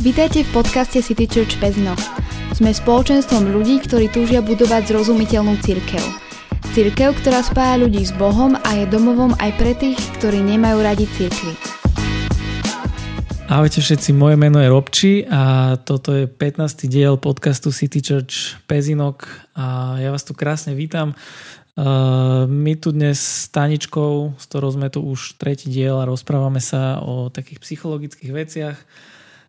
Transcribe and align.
Vítajte 0.00 0.48
v 0.48 0.64
podcaste 0.64 1.04
City 1.04 1.28
Church 1.28 1.60
Pezno. 1.60 1.92
Sme 2.56 2.72
spoločenstvom 2.72 3.52
ľudí, 3.52 3.84
ktorí 3.84 4.08
túžia 4.08 4.40
budovať 4.40 4.88
zrozumiteľnú 4.88 5.60
církev. 5.60 6.00
Církev, 6.72 7.20
ktorá 7.20 7.44
spája 7.44 7.76
ľudí 7.84 8.00
s 8.00 8.08
Bohom 8.16 8.56
a 8.56 8.80
je 8.80 8.88
domovom 8.88 9.36
aj 9.36 9.60
pre 9.60 9.76
tých, 9.76 10.00
ktorí 10.16 10.40
nemajú 10.40 10.80
radi 10.80 11.04
církvy. 11.04 11.52
Ahojte 13.52 13.84
všetci, 13.84 14.16
moje 14.16 14.40
meno 14.40 14.56
je 14.64 14.72
Robči 14.72 15.28
a 15.28 15.76
toto 15.76 16.16
je 16.16 16.24
15. 16.24 16.88
diel 16.88 17.20
podcastu 17.20 17.68
City 17.68 18.00
Church 18.00 18.56
Pezinok 18.64 19.28
a 19.52 20.00
ja 20.00 20.08
vás 20.08 20.24
tu 20.24 20.32
krásne 20.32 20.72
vítam. 20.72 21.12
My 22.48 22.72
tu 22.80 22.96
dnes 22.96 23.20
s 23.20 23.52
Taničkou, 23.52 24.40
s 24.40 24.48
ktorou 24.48 24.72
sme 24.72 24.88
tu 24.88 25.04
už 25.04 25.36
tretí 25.36 25.68
diel 25.68 26.00
a 26.00 26.08
rozprávame 26.08 26.64
sa 26.64 27.04
o 27.04 27.28
takých 27.28 27.60
psychologických 27.60 28.32
veciach. 28.32 28.80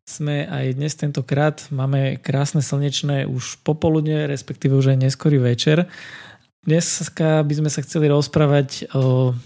Sme 0.02 0.50
aj 0.50 0.82
dnes 0.82 0.98
tentokrát, 0.98 1.62
máme 1.70 2.18
krásne 2.18 2.66
slnečné 2.66 3.30
už 3.30 3.62
popoludne, 3.62 4.26
respektíve 4.26 4.74
už 4.74 4.98
aj 4.98 4.98
neskorý 4.98 5.38
večer. 5.38 5.86
Dnes 6.66 6.86
by 7.22 7.54
sme 7.54 7.70
sa 7.70 7.86
chceli 7.86 8.10
rozprávať 8.10 8.90
o 8.98 9.38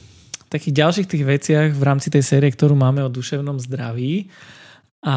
takých 0.48 0.74
ďalších 0.80 1.08
tých 1.12 1.28
veciach 1.28 1.70
v 1.76 1.84
rámci 1.84 2.08
tej 2.08 2.24
série, 2.24 2.48
ktorú 2.48 2.72
máme 2.72 3.04
o 3.04 3.12
duševnom 3.12 3.60
zdraví. 3.60 4.32
A 5.06 5.16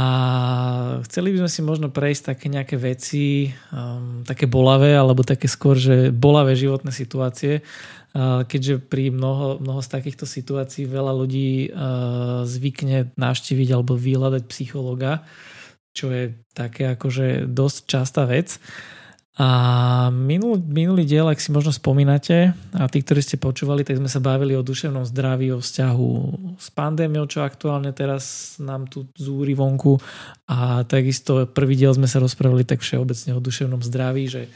chceli 1.09 1.32
by 1.32 1.46
sme 1.46 1.51
si 1.55 1.60
možno 1.65 1.88
prejsť 1.88 2.34
také 2.34 2.46
nejaké 2.52 2.77
veci, 2.77 3.48
um, 3.73 4.20
také 4.27 4.45
bolavé, 4.45 4.93
alebo 4.93 5.24
také 5.24 5.48
skôr, 5.48 5.79
že 5.79 6.12
bolavé 6.12 6.59
životné 6.59 6.93
situácie, 6.93 7.65
keďže 8.17 8.89
pri 8.89 9.12
mnoho, 9.12 9.61
mnoho 9.61 9.80
z 9.85 9.89
takýchto 9.93 10.25
situácií 10.25 10.89
veľa 10.89 11.12
ľudí 11.12 11.71
zvykne 12.49 13.12
navštíviť 13.15 13.69
alebo 13.75 13.95
vyhľadať 13.95 14.43
psychologa, 14.49 15.23
čo 15.93 16.10
je 16.15 16.37
také 16.55 16.95
akože 16.95 17.51
dosť 17.51 17.79
častá 17.87 18.24
vec. 18.24 18.57
A 19.38 20.10
minulý, 20.10 20.59
minulý 20.66 21.07
diel, 21.07 21.30
ak 21.30 21.38
si 21.38 21.55
možno 21.55 21.71
spomínate, 21.71 22.59
a 22.74 22.91
tí, 22.91 23.07
ktorí 23.07 23.23
ste 23.23 23.38
počúvali, 23.38 23.87
tak 23.87 24.02
sme 24.02 24.10
sa 24.10 24.19
bavili 24.19 24.59
o 24.59 24.66
duševnom 24.66 25.07
zdraví, 25.07 25.54
o 25.54 25.63
vzťahu 25.63 26.10
s 26.59 26.75
pandémiou, 26.75 27.23
čo 27.30 27.47
aktuálne 27.47 27.95
teraz 27.95 28.59
nám 28.59 28.91
tu 28.91 29.07
zúri 29.15 29.54
vonku. 29.54 29.95
A 30.51 30.82
takisto 30.91 31.47
prvý 31.47 31.79
diel 31.79 31.95
sme 31.95 32.10
sa 32.10 32.19
rozprávali 32.19 32.66
tak 32.66 32.82
všeobecne 32.82 33.38
o 33.38 33.38
duševnom 33.38 33.79
zdraví, 33.79 34.27
že 34.27 34.51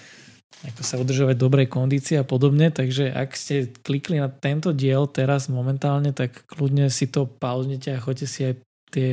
ako 0.63 0.83
sa 0.85 1.01
udržovať 1.01 1.37
dobrej 1.41 1.67
kondície 1.73 2.21
a 2.21 2.27
podobne. 2.27 2.71
Takže 2.71 3.11
ak 3.11 3.35
ste 3.35 3.73
klikli 3.83 4.23
na 4.23 4.31
tento 4.31 4.71
diel 4.71 5.11
teraz 5.11 5.51
momentálne, 5.51 6.15
tak 6.15 6.47
kľudne 6.47 6.87
si 6.93 7.11
to 7.11 7.27
pauznite 7.27 7.91
a 7.91 8.03
choďte 8.03 8.27
si 8.31 8.41
aj 8.47 8.55
tie 8.93 9.13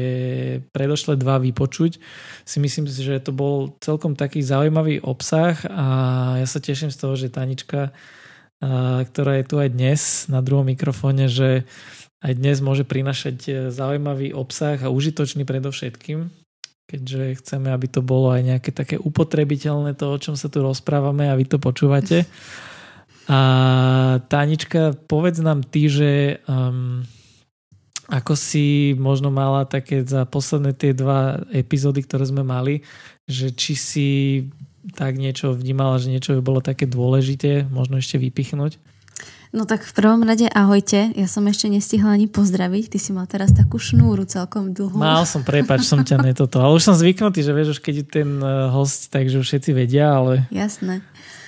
predošlé 0.75 1.15
dva 1.15 1.39
vypočuť. 1.39 2.03
Si 2.43 2.57
myslím, 2.59 2.85
že 2.85 3.23
to 3.23 3.31
bol 3.31 3.79
celkom 3.79 4.13
taký 4.13 4.43
zaujímavý 4.43 4.99
obsah 4.99 5.55
a 5.71 5.87
ja 6.37 6.47
sa 6.47 6.59
teším 6.59 6.91
z 6.91 6.99
toho, 6.99 7.15
že 7.15 7.31
Tanička, 7.31 7.95
ktorá 9.07 9.39
je 9.39 9.45
tu 9.47 9.55
aj 9.55 9.69
dnes 9.71 10.27
na 10.27 10.43
druhom 10.43 10.67
mikrofóne, 10.67 11.31
že 11.31 11.63
aj 12.19 12.35
dnes 12.35 12.59
môže 12.59 12.83
prinašať 12.83 13.37
e, 13.47 13.51
zaujímavý 13.71 14.35
obsah 14.35 14.75
a 14.83 14.91
užitočný 14.91 15.47
predovšetkým, 15.47 16.27
keďže 16.89 17.45
chceme, 17.45 17.69
aby 17.69 17.85
to 17.85 18.01
bolo 18.01 18.33
aj 18.33 18.41
nejaké 18.41 18.73
také 18.73 18.97
upotrebiteľné 18.97 19.93
to, 19.93 20.09
o 20.09 20.17
čom 20.17 20.33
sa 20.33 20.49
tu 20.49 20.65
rozprávame 20.65 21.29
a 21.29 21.37
vy 21.37 21.45
to 21.45 21.61
počúvate. 21.61 22.25
A 23.29 23.39
Tanička, 24.25 24.97
povedz 25.05 25.37
nám 25.37 25.61
ty, 25.61 25.85
že 25.85 26.41
um, 26.49 27.05
ako 28.09 28.33
si 28.33 28.97
možno 28.97 29.29
mala 29.29 29.69
také 29.69 30.01
za 30.01 30.25
posledné 30.25 30.73
tie 30.73 30.97
dva 30.97 31.45
epizódy, 31.53 32.01
ktoré 32.01 32.25
sme 32.25 32.41
mali, 32.41 32.81
že 33.29 33.53
či 33.53 33.73
si 33.77 34.09
tak 34.97 35.22
niečo 35.22 35.53
vnímala, 35.53 36.01
že 36.01 36.09
niečo 36.09 36.33
by 36.33 36.41
bolo 36.41 36.61
také 36.66 36.89
dôležité, 36.89 37.69
možno 37.69 38.01
ešte 38.01 38.17
vypichnúť? 38.17 38.81
No 39.49 39.65
tak 39.65 39.81
v 39.81 39.93
prvom 39.97 40.21
rade 40.21 40.45
ahojte, 40.45 41.09
ja 41.17 41.25
som 41.25 41.41
ešte 41.49 41.73
nestihla 41.73 42.13
ani 42.13 42.29
pozdraviť, 42.29 42.93
ty 42.93 42.97
si 43.01 43.09
mal 43.09 43.25
teraz 43.25 43.49
takú 43.49 43.81
šnúru 43.81 44.21
celkom 44.29 44.77
dlhú. 44.77 44.93
Mal 44.93 45.25
som, 45.25 45.41
prepač, 45.41 45.89
som 45.89 46.05
ťa 46.05 46.21
netoto, 46.21 46.61
ale 46.61 46.77
už 46.77 46.85
som 46.85 46.93
zvyknutý, 46.93 47.41
že 47.41 47.49
vieš, 47.57 47.73
už 47.73 47.79
keď 47.81 47.95
je 47.97 48.05
ten 48.05 48.29
eh, 48.37 48.69
host, 48.69 49.09
takže 49.09 49.41
už 49.41 49.45
všetci 49.49 49.73
vedia, 49.73 50.13
ale... 50.13 50.45
Jasné. 50.53 51.01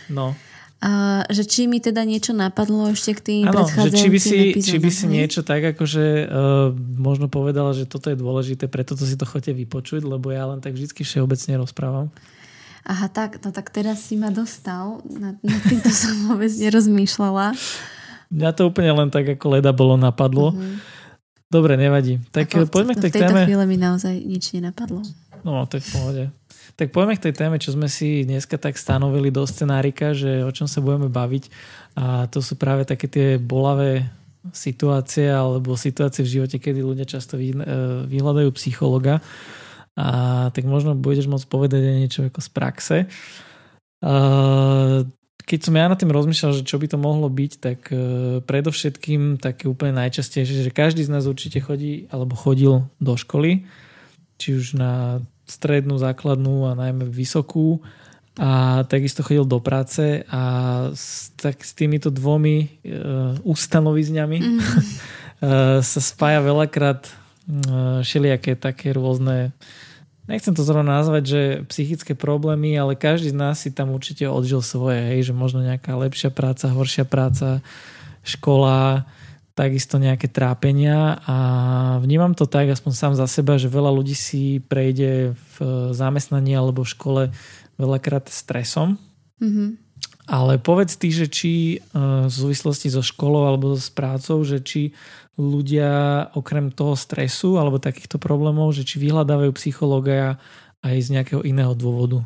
No. 0.09 0.34
A 0.81 1.22
že 1.29 1.45
či 1.45 1.69
mi 1.69 1.78
teda 1.78 2.01
niečo 2.01 2.34
napadlo 2.34 2.89
ešte 2.89 3.13
k 3.13 3.22
tým 3.22 3.45
ano, 3.45 3.69
že 3.69 3.94
či 3.94 4.09
by 4.09 4.18
si, 4.18 4.38
epizódom, 4.50 4.66
či 4.66 4.78
by 4.81 4.89
si 4.89 5.06
niečo 5.06 5.45
tak 5.45 5.62
akože 5.78 6.25
uh, 6.25 6.73
možno 6.97 7.29
povedala, 7.29 7.78
že 7.78 7.85
toto 7.85 8.09
je 8.09 8.18
dôležité, 8.18 8.66
preto 8.66 8.97
to 8.97 9.06
si 9.06 9.13
to 9.13 9.29
chodte 9.29 9.53
vypočuť, 9.53 10.01
lebo 10.01 10.33
ja 10.33 10.50
len 10.50 10.57
tak 10.57 10.73
vždy 10.73 10.89
všeobecne 10.89 11.62
rozprávam. 11.62 12.09
Aha, 12.81 13.08
tak, 13.14 13.38
no 13.46 13.53
tak 13.53 13.69
teraz 13.69 14.02
si 14.09 14.18
ma 14.18 14.34
dostal. 14.34 15.06
Na, 15.06 15.38
na 15.42 15.58
týmto 15.66 15.90
som 16.02 16.14
vôbec 16.31 16.50
nerozmýšľala. 16.50 17.53
Mňa 18.31 18.50
to 18.56 18.72
úplne 18.72 18.92
len 18.96 19.09
tak 19.12 19.28
ako 19.38 19.46
leda 19.59 19.75
bolo 19.75 20.00
napadlo. 20.00 20.56
Uh-huh. 20.56 20.80
Dobre, 21.52 21.75
nevadí. 21.75 22.24
Tak 22.31 22.47
ako, 22.47 22.72
poďme 22.72 22.96
k 22.96 23.08
tej 23.08 23.12
téme. 23.12 23.28
V 23.28 23.28
tejto 23.28 23.47
chvíle 23.52 23.66
mi 23.68 23.78
naozaj 23.78 24.16
nič 24.24 24.56
nenapadlo. 24.56 25.03
No, 25.44 25.68
tak 25.68 25.84
v 25.84 25.90
pohode. 25.92 26.24
Tak 26.80 26.96
poďme 26.96 27.19
k 27.19 27.24
tej 27.28 27.34
téme, 27.36 27.59
čo 27.59 27.75
sme 27.75 27.92
si 27.92 28.24
dneska 28.24 28.56
tak 28.56 28.80
stanovili 28.80 29.30
do 29.36 29.44
scenárika, 29.44 30.16
že 30.16 30.48
o 30.48 30.52
čom 30.56 30.66
sa 30.66 30.80
budeme 30.80 31.12
baviť. 31.12 31.44
A 32.00 32.31
to 32.31 32.40
sú 32.40 32.56
práve 32.56 32.88
také 32.88 33.12
tie 33.12 33.36
bolavé 33.36 34.08
situácie 34.50 35.30
alebo 35.30 35.78
situácie 35.78 36.25
v 36.25 36.34
živote, 36.40 36.58
kedy 36.58 36.81
ľudia 36.81 37.06
často 37.06 37.38
e, 37.38 37.53
vyhľadajú 38.09 38.50
psychologa. 38.58 39.19
A 40.00 40.47
tak 40.56 40.63
možno 40.63 40.96
budeš 40.96 41.28
môcť 41.28 41.47
povedať 41.52 41.81
aj 41.84 41.96
niečo 42.00 42.22
ako 42.28 42.40
z 42.40 42.50
praxe. 42.50 42.97
Keď 45.41 45.59
som 45.59 45.74
ja 45.75 45.91
na 45.91 46.00
tým 46.00 46.13
rozmýšľal, 46.16 46.62
že 46.62 46.68
čo 46.68 46.79
by 46.79 46.88
to 46.88 46.97
mohlo 47.02 47.28
byť, 47.28 47.52
tak 47.59 47.79
e, 47.91 47.97
predovšetkým 48.46 49.41
také 49.41 49.68
úplne 49.68 50.00
najčastejšie, 50.00 50.69
že 50.69 50.72
každý 50.72 51.03
z 51.03 51.12
nás 51.12 51.28
určite 51.28 51.59
chodí 51.59 52.07
alebo 52.13 52.38
chodil 52.38 52.88
do 53.01 53.13
školy, 53.18 53.66
či 54.38 54.56
už 54.56 54.80
na 54.80 55.19
strednú, 55.50 56.00
základnú 56.00 56.72
a 56.72 56.78
najmä 56.78 57.09
vysokú 57.09 57.84
a 58.40 58.81
takisto 58.88 59.28
chodil 59.28 59.44
do 59.44 59.59
práce 59.59 60.24
a 60.31 60.41
s, 60.96 61.35
tak 61.35 61.59
s 61.68 61.75
týmito 61.75 62.07
dvomi 62.07 62.63
uh, 62.63 63.35
ustanovizňami 63.44 64.40
mm. 64.40 64.59
sa 65.84 66.00
spája 66.00 66.40
veľakrát 66.40 67.21
všelijaké 68.01 68.56
také 68.56 68.95
rôzne 68.95 69.51
nechcem 70.31 70.56
to 70.56 70.63
zrovna 70.63 71.03
nazvať, 71.03 71.23
že 71.28 71.41
psychické 71.67 72.16
problémy, 72.16 72.78
ale 72.79 72.95
každý 72.95 73.35
z 73.35 73.38
nás 73.38 73.59
si 73.59 73.69
tam 73.73 73.91
určite 73.91 74.23
odžil 74.31 74.63
svoje, 74.63 75.01
hej, 75.01 75.31
že 75.31 75.34
možno 75.35 75.59
nejaká 75.59 75.91
lepšia 75.97 76.31
práca, 76.31 76.72
horšia 76.72 77.03
práca, 77.03 77.59
škola, 78.23 79.03
takisto 79.51 80.00
nejaké 80.00 80.31
trápenia 80.31 81.19
a 81.28 81.38
vnímam 82.00 82.31
to 82.31 82.47
tak, 82.47 82.72
aspoň 82.72 82.91
sám 82.95 83.13
za 83.19 83.28
seba, 83.28 83.59
že 83.59 83.68
veľa 83.68 83.91
ľudí 83.91 84.16
si 84.16 84.63
prejde 84.63 85.35
v 85.35 85.56
zamestnaní 85.91 86.56
alebo 86.56 86.88
v 86.88 86.94
škole 86.95 87.23
veľakrát 87.75 88.31
stresom. 88.31 88.95
Mm-hmm. 89.44 89.69
Ale 90.31 90.62
povedz 90.62 90.95
ty, 90.95 91.12
že 91.12 91.28
či 91.28 91.75
e, 91.75 91.78
v 92.29 92.31
súvislosti 92.31 92.88
so 92.88 93.03
školou 93.03 93.51
alebo 93.51 93.75
s 93.75 93.91
prácou, 93.91 94.39
že 94.47 94.63
či 94.63 94.95
ľudia 95.40 95.90
okrem 96.36 96.72
toho 96.72 96.96
stresu 96.96 97.56
alebo 97.56 97.80
takýchto 97.80 98.19
problémov, 98.19 98.75
že 98.75 98.84
či 98.84 99.00
vyhľadávajú 99.00 99.52
psychológa 99.56 100.42
aj 100.84 100.96
z 100.97 101.08
nejakého 101.16 101.42
iného 101.47 101.72
dôvodu? 101.78 102.25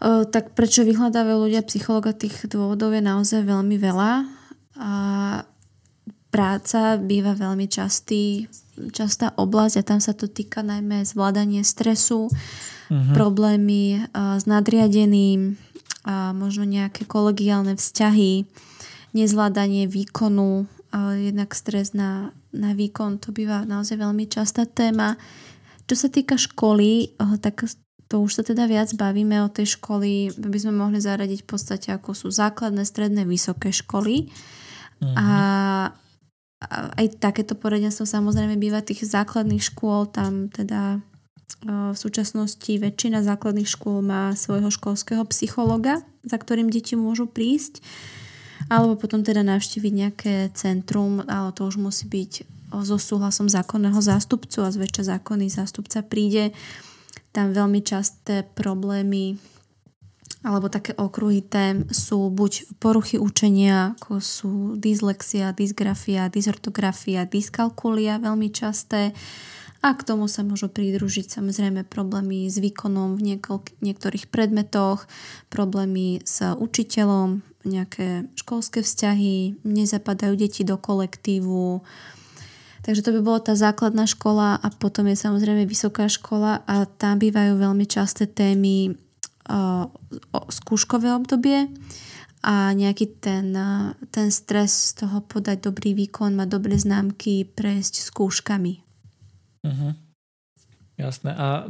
O, 0.00 0.24
tak 0.24 0.56
prečo 0.56 0.86
vyhľadávajú 0.86 1.38
ľudia 1.50 1.62
psychologa? 1.68 2.16
Tých 2.16 2.48
dôvodov 2.48 2.96
je 2.96 3.02
naozaj 3.04 3.44
veľmi 3.44 3.76
veľa. 3.76 4.12
A 4.80 4.92
práca 6.32 6.96
býva 6.96 7.36
veľmi 7.36 7.68
častý, 7.68 8.48
častá 8.96 9.36
oblasť 9.36 9.74
a 9.76 9.86
tam 9.86 10.00
sa 10.00 10.16
to 10.16 10.30
týka 10.30 10.64
najmä 10.64 11.04
zvládanie 11.04 11.60
stresu, 11.66 12.30
uh-huh. 12.30 13.12
problémy 13.12 14.08
uh, 14.08 14.40
s 14.40 14.48
nadriadeným, 14.48 15.58
a 16.00 16.32
možno 16.32 16.64
nejaké 16.64 17.04
kolegiálne 17.04 17.76
vzťahy, 17.76 18.48
nezvládanie 19.12 19.84
výkonu, 19.84 20.64
jednak 21.14 21.54
stres 21.54 21.94
na, 21.94 22.34
na 22.50 22.74
výkon, 22.74 23.22
to 23.22 23.30
býva 23.30 23.62
naozaj 23.62 23.98
veľmi 23.98 24.26
častá 24.26 24.66
téma. 24.66 25.14
Čo 25.86 26.06
sa 26.06 26.08
týka 26.10 26.34
školy, 26.38 27.14
uh, 27.18 27.38
tak 27.38 27.66
to 28.10 28.26
už 28.26 28.38
sa 28.38 28.42
teda 28.42 28.66
viac 28.66 28.90
bavíme 28.98 29.38
o 29.46 29.52
tej 29.52 29.78
školy, 29.78 30.34
by 30.34 30.58
sme 30.58 30.74
mohli 30.74 30.98
zaradiť 30.98 31.46
v 31.46 31.48
podstate 31.48 31.94
ako 31.94 32.10
sú 32.10 32.28
základné, 32.34 32.82
stredné, 32.82 33.22
vysoké 33.22 33.70
školy. 33.70 34.26
Uh-huh. 34.98 35.14
A 35.14 35.28
aj 36.98 37.22
takéto 37.22 37.54
poradenstvo 37.54 38.04
samozrejme 38.04 38.58
býva 38.58 38.82
tých 38.82 39.06
základných 39.06 39.62
škôl, 39.62 40.10
tam 40.10 40.50
teda 40.50 41.00
v 41.66 41.96
súčasnosti 41.96 42.68
väčšina 42.68 43.26
základných 43.26 43.66
škôl 43.66 44.04
má 44.04 44.34
svojho 44.38 44.70
školského 44.70 45.24
psychologa, 45.30 46.04
za 46.22 46.36
ktorým 46.38 46.70
deti 46.70 46.94
môžu 46.94 47.26
prísť, 47.26 47.82
alebo 48.70 48.94
potom 48.94 49.26
teda 49.26 49.42
navštíviť 49.42 49.92
nejaké 49.92 50.34
centrum, 50.54 51.26
ale 51.26 51.50
to 51.50 51.66
už 51.66 51.82
musí 51.82 52.06
byť 52.06 52.32
so 52.86 52.96
súhlasom 53.02 53.50
zákonného 53.50 53.98
zástupcu 53.98 54.62
a 54.62 54.70
zväčša 54.70 55.18
zákonný 55.18 55.50
zástupca 55.50 56.06
príde. 56.06 56.54
Tam 57.34 57.50
veľmi 57.50 57.82
časté 57.82 58.46
problémy 58.46 59.34
alebo 60.40 60.72
také 60.72 60.96
okruhy 60.96 61.44
tém 61.44 61.84
sú 61.92 62.32
buď 62.32 62.80
poruchy 62.80 63.20
učenia, 63.20 63.98
ako 63.98 64.22
sú 64.24 64.52
dyslexia, 64.78 65.52
dysgrafia, 65.52 66.32
dysortografia, 66.32 67.28
dyskalkulia 67.28 68.22
veľmi 68.22 68.48
časté. 68.48 69.12
A 69.80 69.96
k 69.96 70.04
tomu 70.04 70.28
sa 70.28 70.44
môžu 70.44 70.68
pridružiť 70.72 71.40
samozrejme 71.40 71.88
problémy 71.88 72.48
s 72.48 72.56
výkonom 72.60 73.16
v 73.16 73.36
niektorých 73.82 74.28
predmetoch, 74.28 75.08
problémy 75.52 76.20
s 76.24 76.44
učiteľom, 76.44 77.49
nejaké 77.64 78.28
školské 78.36 78.80
vzťahy, 78.80 79.62
nezapadajú 79.64 80.34
deti 80.36 80.64
do 80.64 80.80
kolektívu, 80.80 81.84
Takže 82.80 83.04
to 83.04 83.12
by 83.12 83.20
bola 83.20 83.40
tá 83.44 83.52
základná 83.52 84.08
škola 84.08 84.56
a 84.56 84.68
potom 84.72 85.04
je 85.12 85.16
samozrejme 85.16 85.68
vysoká 85.68 86.08
škola 86.08 86.64
a 86.64 86.88
tam 86.88 87.20
bývajú 87.20 87.60
veľmi 87.60 87.84
časté 87.84 88.24
témy 88.24 88.96
skúškové 90.48 91.12
obdobie 91.12 91.68
a 92.40 92.72
nejaký 92.72 93.20
ten, 93.20 93.52
ten 94.08 94.28
stres 94.32 94.96
z 94.96 95.04
toho 95.04 95.20
podať 95.20 95.68
dobrý 95.68 95.92
výkon, 95.92 96.32
mať 96.32 96.48
dobré 96.48 96.80
známky, 96.80 97.44
prejsť 97.44 98.00
skúškami. 98.00 98.80
Uh-huh. 99.60 99.92
Jasné. 100.96 101.36
A 101.36 101.68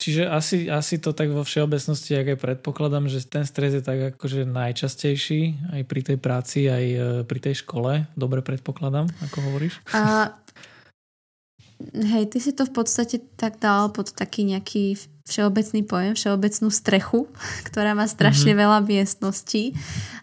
čiže 0.00 0.24
asi, 0.24 0.72
asi 0.72 0.96
to 0.96 1.12
tak 1.12 1.28
vo 1.28 1.44
všeobecnosti, 1.44 2.16
ak 2.16 2.34
aj 2.34 2.38
predpokladám, 2.40 3.12
že 3.12 3.20
ten 3.28 3.44
stres 3.44 3.76
je 3.76 3.84
tak 3.84 4.16
akože 4.16 4.48
najčastejší 4.48 5.70
aj 5.76 5.82
pri 5.84 6.00
tej 6.00 6.16
práci, 6.16 6.72
aj 6.72 6.84
e, 6.88 6.98
pri 7.28 7.38
tej 7.38 7.60
škole. 7.60 8.08
Dobre 8.16 8.40
predpokladám, 8.40 9.12
ako 9.28 9.36
hovoríš? 9.44 9.84
A 9.92 10.32
Hej, 11.80 12.36
ty 12.36 12.38
si 12.44 12.52
to 12.52 12.68
v 12.68 12.76
podstate 12.76 13.24
tak 13.40 13.56
dal 13.56 13.88
pod 13.88 14.12
taký 14.12 14.44
nejaký 14.44 15.00
všeobecný 15.24 15.80
pojem, 15.88 16.12
všeobecnú 16.12 16.68
strechu, 16.68 17.24
ktorá 17.72 17.96
má 17.96 18.04
strašne 18.04 18.52
mm-hmm. 18.52 18.62
veľa 18.68 18.78
miestností, 18.84 19.72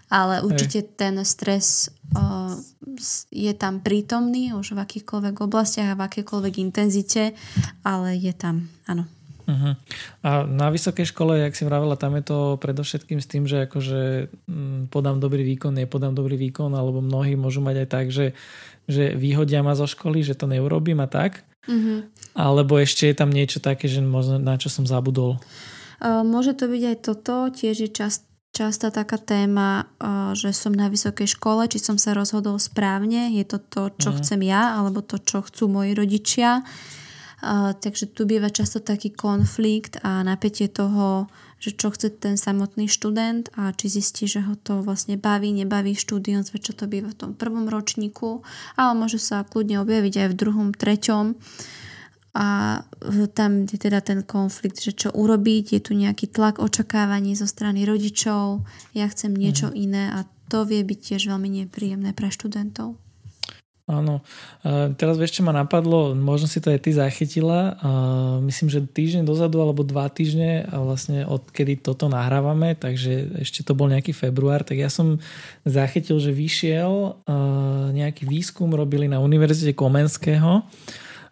ale 0.07 0.45
určite 0.45 0.85
Hej. 0.85 0.89
ten 0.93 1.13
stres 1.25 1.89
uh, 2.13 2.53
je 3.33 3.53
tam 3.57 3.81
prítomný 3.81 4.53
už 4.53 4.77
v 4.77 4.85
akýchkoľvek 4.85 5.35
oblastiach 5.41 5.93
a 5.93 5.97
v 5.97 6.05
akékoľvek 6.05 6.53
intenzite, 6.61 7.33
ale 7.81 8.13
je 8.21 8.33
tam, 8.37 8.69
áno. 8.85 9.09
Uh-huh. 9.47 9.79
A 10.27 10.43
na 10.43 10.67
vysokej 10.67 11.15
škole, 11.15 11.39
jak 11.39 11.55
si 11.55 11.63
vravela, 11.63 11.95
tam 11.95 12.19
je 12.19 12.23
to 12.27 12.37
predovšetkým 12.59 13.23
s 13.23 13.31
tým, 13.31 13.47
že 13.47 13.63
akože 13.63 14.27
m, 14.51 14.91
podám 14.91 15.23
dobrý 15.23 15.47
výkon, 15.55 15.71
nepodám 15.71 16.11
dobrý 16.11 16.35
výkon, 16.35 16.75
alebo 16.75 16.99
mnohí 16.99 17.39
môžu 17.39 17.63
mať 17.63 17.75
aj 17.83 17.87
tak, 17.87 18.05
že 18.11 18.35
že 18.87 19.19
vyhodia 19.19 19.59
ma 19.59 19.75
zo 19.75 19.83
školy, 19.83 20.23
že 20.23 20.31
to 20.39 20.47
neurobím 20.47 21.03
a 21.03 21.11
tak? 21.11 21.43
Mm-hmm. 21.67 22.31
Alebo 22.39 22.79
ešte 22.79 23.03
je 23.11 23.15
tam 23.19 23.27
niečo 23.27 23.59
také, 23.59 23.91
že 23.91 23.99
možno 23.99 24.39
na 24.39 24.55
čo 24.55 24.71
som 24.71 24.87
zabudol? 24.87 25.43
Môže 25.99 26.55
to 26.55 26.71
byť 26.71 26.83
aj 26.95 26.97
toto, 27.03 27.51
tiež 27.51 27.83
je 27.83 27.89
čast, 27.91 28.23
častá 28.55 28.87
taká 28.87 29.19
téma, 29.19 29.91
že 30.39 30.55
som 30.55 30.71
na 30.71 30.87
vysokej 30.87 31.35
škole, 31.35 31.67
či 31.67 31.83
som 31.83 31.99
sa 31.99 32.15
rozhodol 32.15 32.55
správne, 32.63 33.35
je 33.35 33.43
to 33.43 33.59
to, 33.59 33.91
čo 33.99 34.15
mm. 34.15 34.17
chcem 34.23 34.41
ja, 34.47 34.79
alebo 34.79 35.03
to, 35.03 35.19
čo 35.19 35.43
chcú 35.43 35.67
moji 35.67 35.91
rodičia. 35.91 36.63
Takže 37.45 38.09
tu 38.17 38.25
býva 38.25 38.49
často 38.49 38.81
taký 38.81 39.13
konflikt 39.13 40.01
a 40.01 40.25
napätie 40.25 40.65
toho, 40.65 41.29
že 41.61 41.77
čo 41.77 41.93
chce 41.93 42.09
ten 42.17 42.33
samotný 42.33 42.89
študent 42.89 43.53
a 43.53 43.69
či 43.77 43.93
zistí, 43.93 44.25
že 44.25 44.41
ho 44.41 44.57
to 44.57 44.81
vlastne 44.81 45.21
baví, 45.21 45.53
nebaví 45.53 45.93
štúdium, 45.93 46.41
zväčša 46.41 46.81
to 46.81 46.85
býva 46.89 47.13
v 47.13 47.19
tom 47.19 47.31
prvom 47.37 47.69
ročníku, 47.69 48.41
ale 48.73 48.91
môže 48.97 49.21
sa 49.21 49.45
kľudne 49.45 49.81
objaviť 49.85 50.13
aj 50.25 50.27
v 50.33 50.37
druhom, 50.37 50.67
treťom 50.73 51.37
a 52.37 52.81
tam 53.33 53.65
je 53.65 53.77
teda 53.81 54.01
ten 54.05 54.21
konflikt, 54.21 54.77
že 54.77 54.93
čo 54.93 55.09
urobiť, 55.09 55.73
je 55.73 55.81
tu 55.81 55.97
nejaký 55.97 56.29
tlak 56.29 56.61
očakávaní 56.61 57.33
zo 57.33 57.49
strany 57.49 57.85
rodičov, 57.85 58.61
ja 58.93 59.09
chcem 59.09 59.33
niečo 59.33 59.73
mm. 59.73 59.75
iné 59.77 60.03
a 60.13 60.25
to 60.49 60.61
vie 60.65 60.85
byť 60.85 60.99
tiež 61.01 61.33
veľmi 61.33 61.65
nepríjemné 61.65 62.13
pre 62.13 62.29
študentov. 62.29 62.97
Áno. 63.87 64.19
teraz 64.99 65.15
vieš, 65.15 65.39
čo 65.39 65.47
ma 65.47 65.55
napadlo, 65.55 66.11
možno 66.11 66.51
si 66.51 66.59
to 66.59 66.75
aj 66.75 66.83
ty 66.83 66.91
zachytila. 66.91 67.79
myslím, 68.43 68.67
že 68.67 68.83
týždeň 68.83 69.23
dozadu 69.23 69.63
alebo 69.63 69.87
dva 69.87 70.11
týždne 70.11 70.67
vlastne 70.67 71.23
odkedy 71.23 71.79
toto 71.79 72.11
nahrávame, 72.11 72.75
takže 72.75 73.39
ešte 73.39 73.63
to 73.63 73.71
bol 73.79 73.87
nejaký 73.87 74.11
február, 74.11 74.67
tak 74.67 74.83
ja 74.83 74.91
som 74.91 75.23
zachytil, 75.63 76.19
že 76.19 76.35
vyšiel 76.35 77.23
nejaký 77.95 78.27
výskum, 78.27 78.75
robili 78.75 79.07
na 79.07 79.23
Univerzite 79.23 79.71
Komenského 79.71 80.67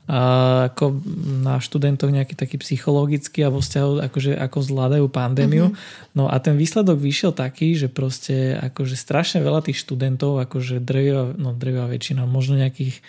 a 0.06 0.22
ako 0.70 1.02
na 1.42 1.58
študentoch 1.58 2.14
nejaký 2.14 2.38
taký 2.38 2.62
psychologický 2.62 3.42
a 3.42 3.50
vo 3.50 3.58
vzťahu, 3.58 4.06
akože 4.06 4.38
ako 4.38 4.58
zvládajú 4.62 5.06
pandémiu. 5.10 5.74
Mm-hmm. 5.74 6.14
No 6.14 6.30
a 6.30 6.38
ten 6.38 6.54
výsledok 6.62 7.02
vyšiel 7.02 7.34
taký, 7.34 7.74
že 7.74 7.90
proste 7.90 8.54
akože 8.54 8.94
strašne 8.94 9.42
veľa 9.42 9.66
tých 9.66 9.82
študentov, 9.82 10.38
akože 10.46 10.78
drvivá, 10.78 11.34
no 11.34 11.58
drvivá 11.58 11.90
väčšina, 11.90 12.30
možno 12.30 12.54
nejakých, 12.54 13.02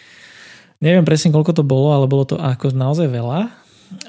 neviem 0.81 1.04
presne 1.04 1.37
koľko 1.37 1.60
to 1.60 1.64
bolo, 1.69 1.93
ale 1.93 2.08
bolo 2.08 2.25
to 2.25 2.40
ako 2.40 2.72
naozaj 2.72 3.12
veľa. 3.12 3.52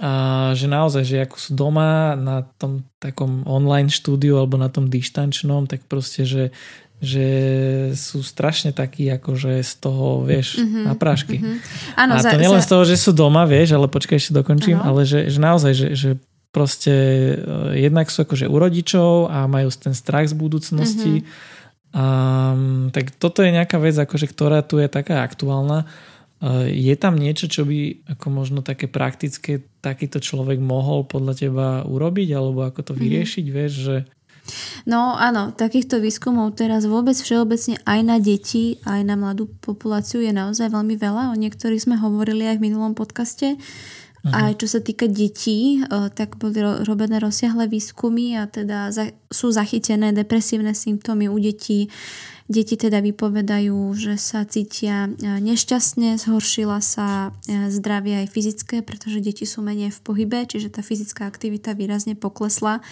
A 0.01 0.11
že 0.57 0.65
naozaj, 0.65 1.03
že 1.05 1.21
ako 1.21 1.37
sú 1.37 1.51
doma 1.53 2.17
na 2.17 2.41
tom 2.57 2.81
takom 2.97 3.45
online 3.45 3.93
štúdiu 3.93 4.41
alebo 4.41 4.57
na 4.57 4.73
tom 4.73 4.89
dištančnom, 4.89 5.69
tak 5.69 5.85
proste, 5.85 6.25
že 6.25 6.43
že 6.97 7.27
sú 7.93 8.25
strašne 8.25 8.73
takí 8.73 9.05
akože 9.05 9.61
z 9.61 9.73
toho, 9.77 10.25
vieš, 10.25 10.57
mm-hmm, 10.57 10.83
na 10.89 10.93
prášky. 10.97 11.37
Mm-hmm. 11.37 11.57
Ano, 11.93 12.13
a 12.17 12.25
to 12.25 12.33
za, 12.33 12.41
nielen 12.41 12.61
za... 12.61 12.65
z 12.65 12.69
toho, 12.73 12.83
že 12.89 12.95
sú 12.97 13.11
doma, 13.13 13.45
vieš, 13.45 13.77
ale 13.77 13.85
počkaj, 13.85 14.17
ešte 14.17 14.33
dokončím, 14.33 14.81
ano. 14.81 14.97
ale 14.97 15.01
že, 15.05 15.29
že 15.29 15.37
naozaj, 15.37 15.73
že, 15.77 15.87
že 15.93 16.09
proste 16.49 16.93
uh, 17.37 17.69
jednak 17.77 18.09
sú 18.09 18.25
akože 18.25 18.49
u 18.49 18.57
rodičov 18.57 19.29
a 19.29 19.45
majú 19.45 19.69
ten 19.77 19.93
strach 19.93 20.25
z 20.25 20.33
budúcnosti. 20.33 21.21
Mm-hmm. 21.21 21.55
Um, 21.93 22.89
tak 22.89 23.13
toto 23.21 23.45
je 23.45 23.53
nejaká 23.53 23.77
vec, 23.77 23.93
akože, 23.93 24.25
ktorá 24.33 24.65
tu 24.65 24.81
je 24.81 24.89
taká 24.89 25.21
aktuálna. 25.21 25.85
Uh, 26.41 26.65
je 26.65 26.97
tam 26.97 27.13
niečo, 27.13 27.45
čo 27.45 27.61
by 27.61 28.09
ako 28.17 28.25
možno 28.33 28.65
také 28.65 28.89
praktické 28.89 29.61
takýto 29.85 30.17
človek 30.17 30.57
mohol 30.57 31.05
podľa 31.05 31.33
teba 31.37 31.67
urobiť 31.85 32.33
alebo 32.33 32.65
ako 32.65 32.81
to 32.81 32.93
mhm. 32.97 32.99
vyriešiť, 33.05 33.45
mm-hmm. 33.45 33.57
vieš, 33.61 33.73
že 33.85 33.95
No 34.87 35.15
áno, 35.19 35.51
takýchto 35.51 35.99
výskumov 35.99 36.55
teraz 36.55 36.87
vôbec 36.87 37.15
všeobecne 37.15 37.79
aj 37.83 37.99
na 38.03 38.17
deti, 38.17 38.79
aj 38.87 39.01
na 39.03 39.19
mladú 39.19 39.51
populáciu 39.59 40.23
je 40.23 40.31
naozaj 40.31 40.71
veľmi 40.71 40.95
veľa. 40.95 41.31
O 41.31 41.35
niektorých 41.35 41.83
sme 41.83 41.95
hovorili 41.99 42.47
aj 42.47 42.57
v 42.59 42.65
minulom 42.71 42.95
podcaste. 42.95 43.59
Uh-huh. 44.27 44.33
Aj 44.33 44.51
čo 44.59 44.67
sa 44.67 44.83
týka 44.83 45.07
detí, 45.07 45.79
eh, 45.79 46.07
tak 46.11 46.35
boli 46.35 46.59
robené 46.83 47.21
rozsiahle 47.21 47.69
výskumy 47.71 48.35
a 48.35 48.49
teda 48.49 48.89
sú 49.31 49.53
zachytené 49.53 50.11
depresívne 50.11 50.75
symptómy 50.75 51.31
u 51.31 51.37
detí. 51.39 51.87
Deti 52.47 52.79
teda 52.79 53.03
vypovedajú, 53.03 53.75
že 53.95 54.15
sa 54.15 54.43
cítia 54.43 55.07
eh, 55.07 55.39
nešťastne, 55.39 56.19
zhoršila 56.19 56.83
sa 56.83 57.31
eh, 57.47 57.71
zdravie 57.71 58.25
aj 58.25 58.27
fyzické, 58.33 58.83
pretože 58.83 59.23
deti 59.23 59.47
sú 59.47 59.63
menej 59.63 59.95
v 59.95 59.99
pohybe, 60.03 60.43
čiže 60.43 60.75
tá 60.75 60.81
fyzická 60.83 61.29
aktivita 61.29 61.71
výrazne 61.77 62.17
poklesla 62.17 62.83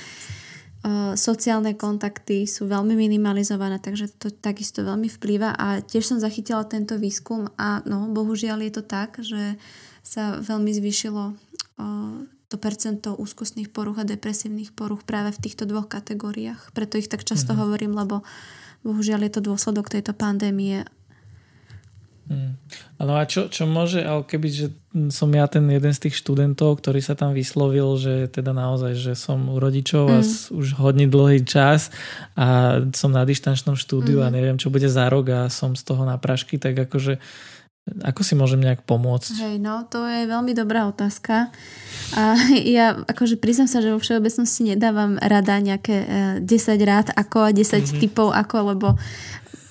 sociálne 1.18 1.74
kontakty 1.74 2.46
sú 2.46 2.70
veľmi 2.70 2.94
minimalizované, 2.94 3.82
takže 3.82 4.14
to 4.22 4.30
takisto 4.30 4.86
veľmi 4.86 5.10
vplýva 5.10 5.58
a 5.58 5.82
tiež 5.82 6.14
som 6.14 6.22
zachytila 6.22 6.62
tento 6.70 7.02
výskum 7.02 7.50
a 7.58 7.82
no, 7.90 8.06
bohužiaľ 8.14 8.62
je 8.70 8.72
to 8.74 8.84
tak, 8.86 9.18
že 9.18 9.58
sa 10.06 10.38
veľmi 10.38 10.70
zvýšilo 10.70 11.34
to 12.46 12.56
percento 12.62 13.18
úzkostných 13.18 13.74
poruch 13.74 13.98
a 13.98 14.06
depresívnych 14.06 14.78
poruch 14.78 15.02
práve 15.02 15.34
v 15.34 15.42
týchto 15.50 15.66
dvoch 15.66 15.90
kategóriách. 15.90 16.70
Preto 16.78 17.02
ich 17.02 17.10
tak 17.10 17.26
často 17.26 17.58
mm-hmm. 17.58 17.64
hovorím, 17.66 17.94
lebo 17.98 18.22
bohužiaľ 18.86 19.26
je 19.26 19.32
to 19.34 19.42
dôsledok 19.42 19.90
tejto 19.90 20.14
pandémie 20.14 20.86
Hmm. 22.26 22.58
No 22.98 23.22
a 23.22 23.30
čo, 23.30 23.54
čo 23.54 23.70
môže, 23.70 24.02
ale 24.02 24.26
keby, 24.26 24.48
že 24.50 24.68
som 25.14 25.30
ja 25.30 25.46
ten 25.46 25.62
jeden 25.70 25.94
z 25.94 26.10
tých 26.10 26.18
študentov, 26.18 26.82
ktorý 26.82 26.98
sa 26.98 27.14
tam 27.14 27.38
vyslovil, 27.38 28.02
že 28.02 28.32
teda 28.34 28.50
naozaj, 28.50 28.98
že 28.98 29.14
som 29.14 29.46
u 29.52 29.62
rodičov 29.62 30.10
mm. 30.10 30.14
a 30.16 30.20
už 30.58 30.68
hodne 30.82 31.06
dlhý 31.06 31.46
čas 31.46 31.94
a 32.34 32.80
som 32.98 33.14
na 33.14 33.22
dištančnom 33.28 33.78
štúdiu 33.78 34.24
mm. 34.24 34.26
a 34.26 34.34
neviem, 34.34 34.58
čo 34.58 34.74
bude 34.74 34.90
za 34.90 35.06
rok 35.06 35.30
a 35.30 35.40
som 35.54 35.78
z 35.78 35.86
toho 35.86 36.02
na 36.02 36.18
prašky, 36.18 36.58
tak 36.58 36.74
akože 36.90 37.22
ako 37.86 38.22
si 38.26 38.34
môžem 38.34 38.66
nejak 38.66 38.82
pomôcť? 38.82 39.46
Hej, 39.46 39.56
no 39.62 39.86
to 39.86 40.02
je 40.10 40.26
veľmi 40.26 40.58
dobrá 40.58 40.90
otázka. 40.90 41.54
A 42.18 42.34
ja 42.76 42.98
akože 43.06 43.38
priznám 43.38 43.70
sa, 43.70 43.86
že 43.86 43.94
vo 43.94 44.02
všeobecnosti 44.02 44.74
nedávam 44.74 45.22
rada 45.22 45.62
nejaké 45.62 45.96
10 46.42 46.50
eh, 46.50 46.82
rád 46.82 47.14
ako 47.14 47.46
a 47.46 47.54
10 47.54 47.62
mm-hmm. 47.62 48.02
typov 48.02 48.34
ako, 48.34 48.74
lebo 48.74 48.88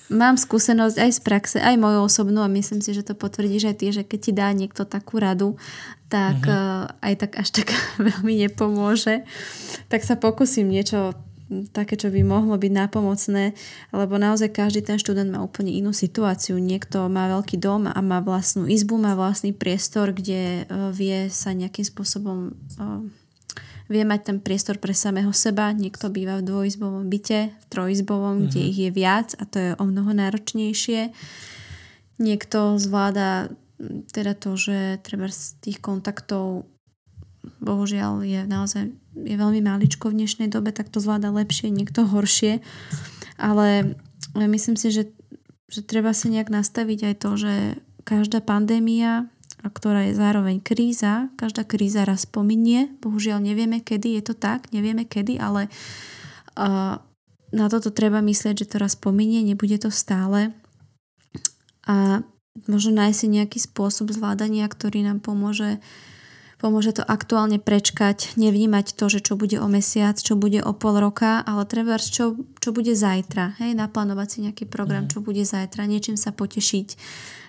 mám 0.09 0.37
skúsenosť 0.37 0.97
aj 1.01 1.11
z 1.11 1.19
praxe, 1.21 1.57
aj 1.57 1.75
moju 1.77 2.05
osobnú 2.05 2.41
a 2.45 2.51
myslím 2.51 2.81
si, 2.81 2.93
že 2.93 3.05
to 3.05 3.17
potvrdíš 3.17 3.73
aj 3.73 3.75
ty, 3.77 3.87
že 3.91 4.03
keď 4.05 4.19
ti 4.21 4.31
dá 4.31 4.47
niekto 4.53 4.85
takú 4.85 5.17
radu, 5.17 5.57
tak 6.07 6.45
uh-huh. 6.45 6.91
aj 7.01 7.13
tak 7.17 7.31
až 7.41 7.47
tak 7.51 7.67
veľmi 8.09 8.45
nepomôže. 8.45 9.25
Tak 9.89 10.05
sa 10.05 10.15
pokúsim 10.17 10.69
niečo 10.69 11.17
také, 11.77 11.93
čo 11.93 12.09
by 12.09 12.25
mohlo 12.25 12.57
byť 12.57 12.71
nápomocné, 12.73 13.53
lebo 13.93 14.17
naozaj 14.17 14.49
každý 14.49 14.81
ten 14.81 14.97
študent 14.97 15.29
má 15.29 15.45
úplne 15.45 15.69
inú 15.69 15.93
situáciu. 15.93 16.57
Niekto 16.57 17.05
má 17.05 17.29
veľký 17.29 17.61
dom 17.61 17.85
a 17.85 17.99
má 18.01 18.17
vlastnú 18.25 18.65
izbu, 18.65 18.97
má 18.97 19.13
vlastný 19.13 19.53
priestor, 19.53 20.09
kde 20.09 20.65
uh, 20.65 20.89
vie 20.89 21.29
sa 21.29 21.53
nejakým 21.53 21.85
spôsobom 21.85 22.57
uh, 22.81 23.05
vie 23.85 24.03
mať 24.03 24.21
ten 24.33 24.37
priestor 24.41 24.81
pre 24.81 24.93
samého 24.97 25.29
seba. 25.29 25.69
Niekto 25.69 26.09
býva 26.09 26.41
v 26.41 26.47
dvojizbovom 26.47 27.05
byte, 27.05 27.53
v 27.53 27.65
trojizbovom, 27.69 28.41
mm-hmm. 28.41 28.47
kde 28.49 28.59
mhm. 28.61 28.69
ich 28.69 28.79
je 28.79 28.91
viac 28.91 29.29
a 29.37 29.43
to 29.45 29.57
je 29.57 29.69
o 29.77 29.85
mnoho 29.85 30.11
náročnejšie. 30.13 31.13
Niekto 32.15 32.79
zvláda 32.79 33.51
teda 34.15 34.33
to, 34.39 34.55
že 34.55 35.03
treba 35.03 35.27
z 35.27 35.59
tých 35.59 35.83
kontaktov 35.83 36.63
bohužiaľ 37.59 38.25
je 38.25 38.41
naozaj 38.47 38.89
je 39.15 39.35
veľmi 39.35 39.63
maličko 39.63 40.11
v 40.11 40.23
dnešnej 40.23 40.51
dobe, 40.51 40.75
tak 40.75 40.91
to 40.91 40.99
zvláda 40.99 41.31
lepšie, 41.31 41.71
niekto 41.71 42.03
horšie. 42.03 42.59
Ale 43.39 43.95
myslím 44.35 44.75
si, 44.75 44.91
že, 44.91 45.11
že 45.71 45.83
treba 45.83 46.11
si 46.11 46.27
nejak 46.31 46.51
nastaviť 46.51 46.99
aj 47.11 47.15
to, 47.19 47.29
že 47.39 47.53
každá 48.03 48.43
pandémia, 48.43 49.31
ktorá 49.69 50.09
je 50.09 50.17
zároveň 50.17 50.61
kríza, 50.61 51.29
každá 51.39 51.65
kríza 51.65 52.05
raz 52.05 52.25
pominie. 52.25 52.91
Bohužiaľ 53.01 53.41
nevieme 53.41 53.81
kedy, 53.81 54.19
je 54.19 54.23
to 54.31 54.35
tak, 54.37 54.69
nevieme 54.69 55.05
kedy, 55.05 55.37
ale 55.37 55.67
uh, 56.57 56.97
na 57.55 57.65
toto 57.71 57.89
treba 57.93 58.19
myslieť, 58.19 58.65
že 58.65 58.69
to 58.69 58.81
raz 58.81 58.99
pominie, 58.99 59.45
nebude 59.45 59.77
to 59.79 59.93
stále. 59.93 60.51
A 61.85 62.25
možno 62.65 62.91
nájsť 62.97 63.17
si 63.17 63.27
nejaký 63.29 63.59
spôsob 63.61 64.09
zvládania, 64.11 64.65
ktorý 64.65 65.05
nám 65.05 65.21
pomôže 65.21 65.79
pomôže 66.55 66.97
to 66.97 67.03
aktuálne 67.05 67.59
prečkať, 67.61 68.39
nevnímať 68.39 68.95
to, 68.95 69.05
že 69.11 69.19
čo 69.21 69.37
bude 69.37 69.59
o 69.59 69.67
mesiac, 69.69 70.15
čo 70.15 70.39
bude 70.39 70.63
o 70.63 70.71
pol 70.71 70.97
roka, 70.97 71.43
ale 71.43 71.67
treba, 71.67 71.99
čo, 71.99 72.39
čo 72.57 72.69
bude 72.71 72.95
zajtra. 72.95 73.59
Hej, 73.61 73.75
naplánovať 73.75 74.27
si 74.31 74.37
nejaký 74.47 74.65
program, 74.65 75.05
mm. 75.05 75.11
čo 75.13 75.19
bude 75.21 75.43
zajtra, 75.43 75.85
niečím 75.85 76.17
sa 76.17 76.31
potešiť. 76.31 76.87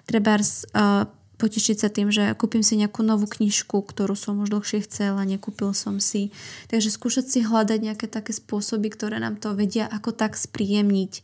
Treba 0.04 0.36
uh, 0.36 1.08
potešiť 1.36 1.76
sa 1.76 1.88
tým, 1.92 2.08
že 2.08 2.32
kúpim 2.36 2.64
si 2.64 2.80
nejakú 2.80 3.04
novú 3.04 3.28
knižku, 3.28 3.84
ktorú 3.84 4.16
som 4.16 4.40
už 4.40 4.52
dlhšie 4.52 4.88
chcela, 4.88 5.20
nekúpil 5.28 5.76
som 5.76 6.00
si. 6.00 6.32
Takže 6.72 6.88
skúšať 6.88 7.24
si 7.28 7.38
hľadať 7.44 7.78
nejaké 7.80 8.06
také 8.08 8.32
spôsoby, 8.32 8.88
ktoré 8.88 9.20
nám 9.20 9.36
to 9.36 9.52
vedia 9.52 9.84
ako 9.84 10.16
tak 10.16 10.34
spríjemniť. 10.34 11.20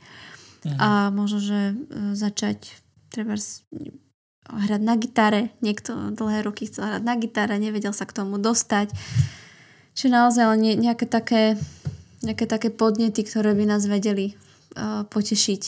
Mm. 0.69 0.79
A 0.79 0.89
možno, 1.11 1.41
že 1.41 1.61
uh, 1.73 2.13
začať 2.13 2.77
treba 3.09 3.37
hrať 4.49 4.83
na 4.85 4.95
gitare. 5.01 5.55
Niekto 5.65 6.13
dlhé 6.13 6.45
roky 6.45 6.69
chcel 6.69 6.89
hrať 6.89 7.03
na 7.03 7.15
gitare, 7.17 7.57
nevedel 7.57 7.97
sa 7.97 8.05
k 8.05 8.17
tomu 8.17 8.37
dostať. 8.37 8.93
Čiže 9.93 10.09
naozaj 10.09 10.45
len 10.57 10.81
nejaké 10.81 11.05
také, 11.05 11.57
nejaké 12.25 12.49
také 12.49 12.69
podnety, 12.73 13.25
ktoré 13.25 13.53
by 13.53 13.65
nás 13.69 13.85
vedeli 13.89 14.37
uh, 14.77 15.05
potešiť. 15.09 15.63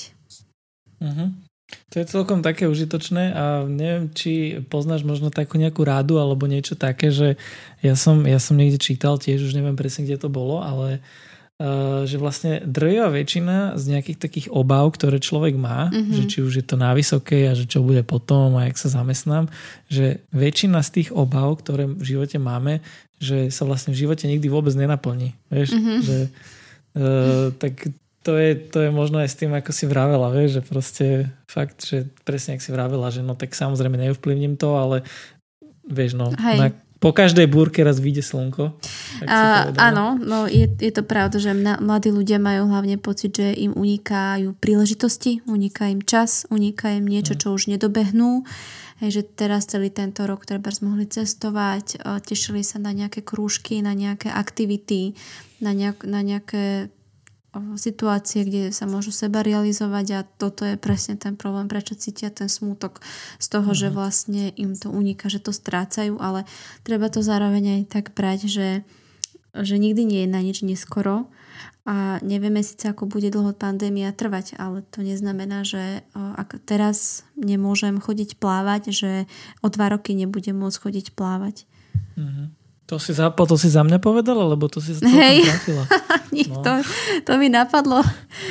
Uh-huh. 1.05 1.29
To 1.65 1.95
je 1.97 2.07
celkom 2.07 2.45
také 2.45 2.69
užitočné 2.69 3.33
a 3.33 3.45
neviem, 3.65 4.13
či 4.13 4.61
poznáš 4.69 5.03
možno 5.03 5.33
takú 5.33 5.57
nejakú 5.57 5.81
rádu 5.83 6.21
alebo 6.21 6.45
niečo 6.45 6.77
také, 6.77 7.09
že 7.09 7.41
ja 7.81 7.97
som, 7.97 8.23
ja 8.29 8.37
som 8.37 8.55
niekde 8.55 8.77
čítal 8.77 9.17
tiež, 9.17 9.43
už 9.43 9.57
neviem 9.57 9.75
presne, 9.75 10.05
kde 10.05 10.21
to 10.21 10.29
bolo, 10.29 10.61
ale 10.61 11.01
uh, 11.01 11.35
Eh, 11.55 12.03
že 12.11 12.19
vlastne 12.19 12.67
drvivá 12.67 13.15
väčšina 13.15 13.79
z 13.79 13.85
nejakých 13.95 14.19
takých 14.19 14.47
obav, 14.51 14.91
ktoré 14.91 15.23
človek 15.23 15.55
má, 15.55 15.87
mm-hmm. 15.87 16.11
že 16.11 16.23
či 16.27 16.39
už 16.43 16.51
je 16.59 16.67
to 16.67 16.75
na 16.75 16.91
vysokej 16.99 17.47
a 17.47 17.53
že 17.55 17.71
čo 17.71 17.79
bude 17.79 18.03
potom 18.03 18.59
a 18.59 18.67
jak 18.67 18.75
sa 18.75 18.91
zamestnám, 18.91 19.47
že 19.87 20.19
väčšina 20.35 20.83
z 20.83 20.91
tých 20.91 21.09
obav, 21.15 21.55
ktoré 21.63 21.87
v 21.87 22.03
živote 22.03 22.43
máme, 22.43 22.83
že 23.23 23.55
sa 23.55 23.63
vlastne 23.71 23.95
v 23.95 24.03
živote 24.03 24.27
nikdy 24.27 24.51
vôbec 24.51 24.75
nenaplní. 24.75 25.39
Vieš, 25.47 25.79
mm-hmm. 25.79 25.99
že 26.03 26.19
uh, 26.99 27.55
tak 27.55 27.87
to 28.25 28.41
je, 28.41 28.57
to 28.57 28.89
je 28.89 28.91
možno 28.91 29.21
aj 29.21 29.29
s 29.29 29.37
tým, 29.37 29.53
ako 29.53 29.71
si 29.71 29.85
vravela, 29.85 30.33
vieš, 30.33 30.59
že 30.59 30.63
proste 30.65 31.07
fakt, 31.45 31.85
že 31.85 32.09
presne 32.25 32.57
ak 32.57 32.65
si 32.65 32.73
vravela, 32.73 33.13
že 33.13 33.21
no 33.21 33.37
tak 33.37 33.53
samozrejme 33.53 34.01
neovplyvním 34.01 34.57
to, 34.57 34.81
ale 34.81 35.05
vieš, 35.85 36.17
no, 36.17 36.33
na, 36.33 36.73
po 37.05 37.13
každej 37.13 37.45
búrke 37.53 37.85
raz 37.85 38.01
vyjde 38.01 38.25
slnko. 38.25 38.81
A, 39.29 39.69
áno, 39.77 40.17
no 40.17 40.49
je, 40.49 40.65
je 40.73 40.89
to 40.89 41.05
pravda, 41.05 41.37
že 41.37 41.53
mladí 41.53 42.09
ľudia 42.09 42.41
majú 42.41 42.73
hlavne 42.73 42.97
pocit, 42.97 43.37
že 43.37 43.53
im 43.53 43.77
unikajú 43.77 44.57
príležitosti, 44.57 45.45
uniká 45.45 45.93
im 45.93 46.01
čas, 46.01 46.49
uniká 46.49 46.97
im 46.97 47.05
niečo, 47.05 47.37
mm. 47.37 47.41
čo 47.45 47.53
už 47.53 47.69
nedobehnú. 47.69 48.49
Hej, 49.05 49.21
že 49.21 49.23
teraz 49.37 49.69
celý 49.69 49.93
tento 49.93 50.25
rok 50.25 50.49
treba 50.49 50.73
mohli 50.81 51.05
cestovať, 51.05 52.01
tešili 52.25 52.65
sa 52.65 52.81
na 52.81 52.97
nejaké 52.97 53.21
krúžky, 53.21 53.85
na 53.85 53.93
nejaké 53.93 54.33
aktivity, 54.33 55.13
na, 55.61 55.77
nejak, 55.77 56.09
na 56.09 56.25
nejaké 56.25 56.89
situácie, 57.79 58.43
kde 58.47 58.63
sa 58.75 58.87
môžu 58.87 59.15
seba 59.15 59.43
realizovať 59.43 60.07
a 60.15 60.21
toto 60.27 60.67
je 60.67 60.75
presne 60.75 61.15
ten 61.15 61.39
problém, 61.39 61.71
prečo 61.71 61.95
cítia 61.95 62.31
ten 62.31 62.51
smútok 62.51 62.99
z 63.39 63.47
toho, 63.47 63.71
mm. 63.71 63.79
že 63.79 63.89
mhm. 63.91 63.95
vlastne 63.95 64.45
im 64.59 64.73
to 64.75 64.91
uniká, 64.91 65.31
že 65.31 65.43
to 65.43 65.55
strácajú, 65.55 66.19
ale 66.19 66.47
treba 66.83 67.11
to 67.11 67.23
zároveň 67.23 67.81
aj 67.81 67.83
tak 67.91 68.07
brať, 68.15 68.51
že, 68.51 68.69
že 69.55 69.77
nikdy 69.79 70.03
nie 70.03 70.21
je 70.27 70.31
na 70.31 70.41
nič 70.43 70.67
neskoro 70.67 71.31
a 71.85 72.17
nevieme 72.25 72.65
síce, 72.65 72.89
ako 72.89 73.05
bude 73.05 73.29
dlho 73.29 73.53
pandémia 73.53 74.09
trvať, 74.09 74.57
ale 74.57 74.81
to 74.89 75.05
neznamená, 75.05 75.69
že 75.69 76.01
ak 76.17 76.65
teraz 76.65 77.29
nemôžem 77.37 78.01
chodiť 78.01 78.41
plávať, 78.41 78.89
že 78.89 79.13
o 79.61 79.69
dva 79.69 79.93
roky 79.93 80.17
nebudem 80.17 80.57
môcť 80.57 80.81
chodiť 80.81 81.07
plávať. 81.13 81.69
Mm-hmm. 82.17 82.64
To 82.85 83.01
si, 83.01 83.17
za, 83.17 83.33
to 83.33 83.57
si 83.57 83.73
za 83.73 83.81
mňa 83.81 83.97
povedala, 83.97 84.45
lebo 84.45 84.69
to 84.69 84.77
si 84.77 84.93
Hej. 85.01 85.49
trafila. 85.49 85.85
no. 86.53 86.61
to, 86.61 86.73
to 87.25 87.33
mi 87.41 87.49
napadlo 87.49 88.05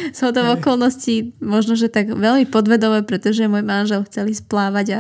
z 0.10 0.20
hodov 0.26 0.58
okolností, 0.58 1.38
možno, 1.38 1.78
že 1.78 1.86
tak 1.86 2.10
veľmi 2.10 2.50
podvedome, 2.50 3.06
pretože 3.06 3.46
môj 3.46 3.62
manžel 3.62 4.02
chcel 4.10 4.34
ísť 4.34 4.50
plávať 4.50 4.88
a 4.90 5.00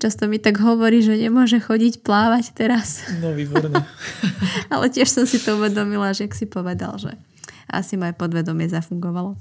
často 0.00 0.24
mi 0.32 0.40
tak 0.40 0.56
hovorí, 0.64 1.04
že 1.04 1.20
nemôže 1.20 1.60
chodiť 1.60 2.00
plávať 2.00 2.56
teraz. 2.56 3.04
No 3.20 3.36
výborne. 3.36 3.84
Ale 4.72 4.88
tiež 4.88 5.12
som 5.12 5.28
si 5.28 5.36
to 5.36 5.60
uvedomila, 5.60 6.16
že 6.16 6.24
ak 6.24 6.32
si 6.32 6.48
povedal, 6.48 6.96
že 6.96 7.20
asi 7.68 8.00
moje 8.00 8.16
podvedomie 8.16 8.64
zafungovalo. 8.64 9.36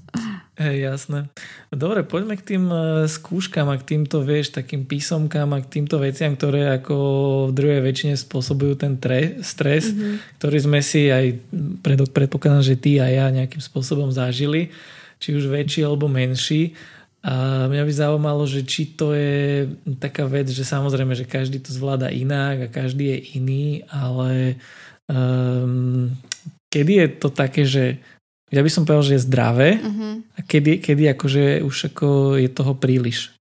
Hej, 0.59 0.91
jasné. 0.91 1.31
Dobre, 1.71 2.03
poďme 2.03 2.35
k 2.35 2.43
tým 2.43 2.67
e, 2.67 3.07
skúškam 3.07 3.71
a 3.71 3.79
k 3.79 3.95
týmto, 3.95 4.19
vieš, 4.19 4.51
takým 4.51 4.83
písomkám 4.83 5.55
a 5.55 5.63
k 5.63 5.79
týmto 5.79 6.03
veciam, 6.03 6.35
ktoré 6.35 6.75
ako 6.75 6.95
v 7.47 7.55
druhej 7.55 7.79
väčšine 7.79 8.19
spôsobujú 8.19 8.75
ten 8.75 8.99
tre, 8.99 9.39
stres, 9.39 9.87
mm-hmm. 9.87 10.35
ktorý 10.35 10.57
sme 10.59 10.83
si 10.83 11.07
aj 11.07 11.39
pred, 11.79 12.03
predpokladám, 12.11 12.59
že 12.59 12.75
ty 12.75 12.99
a 12.99 13.07
ja 13.07 13.31
nejakým 13.31 13.63
spôsobom 13.63 14.11
zažili, 14.11 14.75
či 15.23 15.31
už 15.31 15.47
väčší 15.47 15.87
alebo 15.87 16.11
menší. 16.11 16.75
A 17.23 17.63
mňa 17.71 17.83
by 17.87 17.93
zaujímalo, 17.95 18.43
že 18.43 18.67
či 18.67 18.99
to 18.99 19.15
je 19.15 19.63
taká 19.95 20.27
vec, 20.27 20.51
že 20.51 20.67
samozrejme, 20.67 21.15
že 21.15 21.23
každý 21.23 21.63
to 21.63 21.71
zvláda 21.71 22.11
inak 22.11 22.67
a 22.67 22.73
každý 22.83 23.15
je 23.15 23.39
iný, 23.39 23.87
ale 23.87 24.59
um, 25.07 26.11
kedy 26.67 26.93
je 26.99 27.07
to 27.15 27.27
také, 27.31 27.63
že 27.63 28.03
ja 28.49 28.61
by 28.65 28.71
som 28.71 28.83
povedal, 28.85 29.05
že 29.05 29.15
je 29.17 29.25
zdravé 29.29 29.69
uh-huh. 29.77 30.25
a 30.35 30.39
kedy, 30.41 30.81
kedy 30.81 31.03
akože 31.13 31.43
už 31.61 31.93
ako 31.93 32.37
je 32.41 32.49
toho 32.49 32.73
príliš 32.75 33.38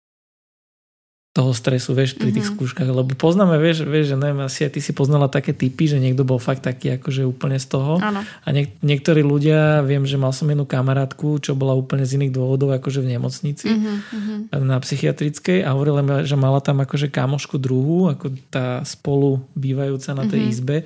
toho 1.34 1.50
stresu, 1.50 1.98
vieš, 1.98 2.14
pri 2.14 2.30
tých 2.30 2.46
mm-hmm. 2.46 2.62
skúškach, 2.62 2.86
lebo 2.86 3.10
poznáme, 3.18 3.58
vieš, 3.58 3.82
vieš, 3.82 4.14
že 4.14 4.16
neviem, 4.16 4.46
asi 4.46 4.70
aj 4.70 4.78
ty 4.78 4.80
si 4.80 4.94
poznala 4.94 5.26
také 5.26 5.50
typy, 5.50 5.90
že 5.90 5.98
niekto 5.98 6.22
bol 6.22 6.38
fakt 6.38 6.62
taký 6.62 6.94
akože 6.94 7.26
úplne 7.26 7.58
z 7.58 7.74
toho 7.74 7.98
ano. 7.98 8.22
a 8.22 8.48
niek- 8.54 8.78
niektorí 8.86 9.26
ľudia, 9.26 9.82
viem, 9.82 10.06
že 10.06 10.14
mal 10.14 10.30
som 10.30 10.46
jednu 10.46 10.62
kamarátku, 10.62 11.42
čo 11.42 11.58
bola 11.58 11.74
úplne 11.74 12.06
z 12.06 12.22
iných 12.22 12.38
dôvodov 12.38 12.78
akože 12.78 13.02
v 13.02 13.18
nemocnici 13.18 13.66
mm-hmm. 13.66 14.54
na 14.62 14.78
psychiatrickej 14.78 15.66
a 15.66 15.74
hovorila, 15.74 16.22
že 16.22 16.38
mala 16.38 16.62
tam 16.62 16.86
akože 16.86 17.10
kamošku 17.10 17.58
druhú, 17.58 18.14
ako 18.14 18.30
tá 18.54 18.86
spolu 18.86 19.42
bývajúca 19.58 20.14
na 20.14 20.30
tej 20.30 20.38
mm-hmm. 20.38 20.54
izbe 20.54 20.76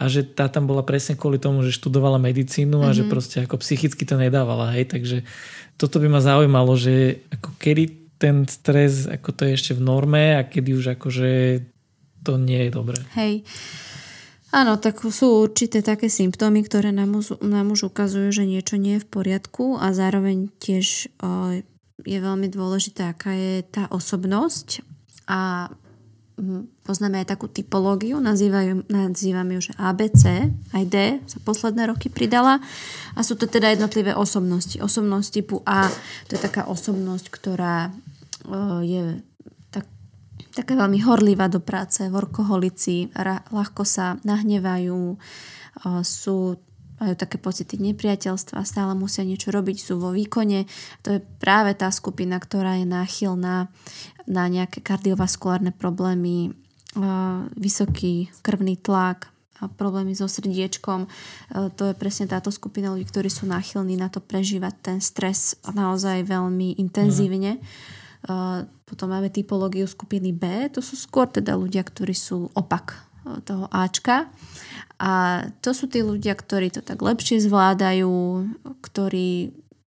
a 0.00 0.08
že 0.08 0.24
tá 0.24 0.48
tam 0.48 0.64
bola 0.64 0.80
presne 0.88 1.20
kvôli 1.20 1.36
tomu, 1.36 1.60
že 1.60 1.76
študovala 1.76 2.16
medicínu 2.16 2.80
mm-hmm. 2.80 2.88
a 2.88 2.96
že 2.96 3.04
mhm. 3.04 3.10
proste 3.12 3.36
ako 3.44 3.60
psychicky 3.60 4.08
to 4.08 4.16
nedávala, 4.16 4.72
hej, 4.72 4.88
takže 4.88 5.20
toto 5.76 6.00
by 6.00 6.08
ma 6.08 6.24
zaujímalo, 6.24 6.80
že 6.80 7.20
ako 7.28 7.52
kedy 7.60 8.07
ten 8.18 8.44
stres, 8.50 9.06
ako 9.06 9.30
to 9.32 9.42
je 9.46 9.52
ešte 9.54 9.72
v 9.78 9.82
norme 9.82 10.34
a 10.34 10.42
kedy 10.42 10.74
už 10.74 10.98
akože 10.98 11.62
to 12.26 12.34
nie 12.36 12.66
je 12.66 12.70
dobré. 12.74 12.98
Hej. 13.14 13.46
Áno, 14.48 14.80
tak 14.80 15.04
sú 15.04 15.44
určité 15.44 15.84
také 15.84 16.08
symptómy, 16.08 16.64
ktoré 16.64 16.88
nám 16.88 17.20
už, 17.20 17.38
nám 17.44 17.68
už 17.72 17.92
ukazujú, 17.92 18.32
že 18.32 18.48
niečo 18.48 18.80
nie 18.80 18.96
je 18.96 19.04
v 19.04 19.10
poriadku 19.12 19.76
a 19.76 19.92
zároveň 19.92 20.48
tiež 20.56 21.12
o, 21.20 21.60
je 22.02 22.18
veľmi 22.18 22.48
dôležité, 22.48 23.12
aká 23.12 23.36
je 23.36 23.60
tá 23.68 23.92
osobnosť 23.92 24.80
a 25.28 25.68
poznáme 26.86 27.20
aj 27.20 27.34
takú 27.34 27.50
typológiu, 27.50 28.22
nazývajú, 28.22 28.88
nazývame 28.88 29.58
ju, 29.58 29.68
že 29.68 29.76
ABC, 29.76 30.22
aj 30.72 30.84
D 30.86 30.96
sa 31.26 31.38
posledné 31.42 31.90
roky 31.90 32.08
pridala 32.08 32.62
a 33.12 33.20
sú 33.26 33.34
to 33.34 33.50
teda 33.50 33.74
jednotlivé 33.74 34.14
osobnosti. 34.14 34.78
Osobnosť 34.78 35.28
typu 35.34 35.60
A, 35.66 35.90
to 36.30 36.38
je 36.38 36.40
taká 36.40 36.70
osobnosť, 36.70 37.26
ktorá 37.34 37.90
je 38.82 39.20
tak, 39.68 39.84
taká 40.54 40.74
veľmi 40.76 41.02
horlivá 41.04 41.48
do 41.52 41.60
práce, 41.60 42.04
workoholici, 42.08 43.12
ľahko 43.52 43.82
sa 43.84 44.16
nahnevajú, 44.24 45.16
sú 46.02 46.36
majú 46.98 47.14
také 47.14 47.38
pocity 47.38 47.78
nepriateľstva, 47.78 48.66
stále 48.66 48.90
musia 48.98 49.22
niečo 49.22 49.54
robiť, 49.54 49.78
sú 49.78 50.02
vo 50.02 50.10
výkone. 50.10 50.66
To 51.06 51.14
je 51.14 51.22
práve 51.38 51.70
tá 51.78 51.94
skupina, 51.94 52.42
ktorá 52.42 52.74
je 52.74 52.90
náchylná 52.90 53.70
na 54.26 54.44
nejaké 54.50 54.82
kardiovaskulárne 54.82 55.70
problémy, 55.70 56.58
vysoký 57.54 58.34
krvný 58.42 58.82
tlak, 58.82 59.30
problémy 59.78 60.18
so 60.18 60.26
srdiečkom. 60.26 61.06
To 61.54 61.82
je 61.86 61.94
presne 61.94 62.26
táto 62.26 62.50
skupina 62.50 62.90
ľudí, 62.90 63.06
ktorí 63.06 63.30
sú 63.30 63.46
náchylní 63.46 63.94
na 63.94 64.10
to 64.10 64.18
prežívať 64.18 64.74
ten 64.82 64.98
stres 64.98 65.54
naozaj 65.70 66.26
veľmi 66.26 66.82
intenzívne. 66.82 67.58
Mm. 67.58 67.97
Potom 68.88 69.06
máme 69.08 69.30
typológiu 69.30 69.86
skupiny 69.86 70.34
B, 70.34 70.72
to 70.72 70.82
sú 70.82 70.98
skôr 70.98 71.28
teda 71.28 71.54
ľudia, 71.54 71.84
ktorí 71.84 72.16
sú 72.16 72.50
opak 72.56 72.96
e, 72.96 73.38
toho 73.44 73.70
Ačka. 73.70 74.26
A 74.98 75.44
to 75.62 75.70
sú 75.70 75.86
tí 75.86 76.02
ľudia, 76.02 76.34
ktorí 76.34 76.74
to 76.74 76.82
tak 76.82 76.98
lepšie 76.98 77.38
zvládajú, 77.38 78.10
ktorí 78.82 79.54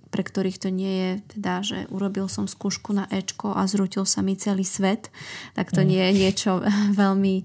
pre 0.09 0.25
ktorých 0.25 0.57
to 0.57 0.73
nie 0.73 0.95
je 0.97 1.11
teda, 1.37 1.55
že 1.61 1.79
urobil 1.93 2.33
som 2.33 2.49
skúšku 2.49 2.97
na 2.97 3.05
Ečko 3.13 3.53
a 3.53 3.69
zrútil 3.69 4.09
sa 4.09 4.25
mi 4.25 4.41
celý 4.41 4.65
svet, 4.65 5.13
tak 5.53 5.69
to 5.69 5.85
mm. 5.85 5.87
nie 5.87 6.01
je 6.01 6.13
niečo 6.17 6.51
veľmi 7.01 7.45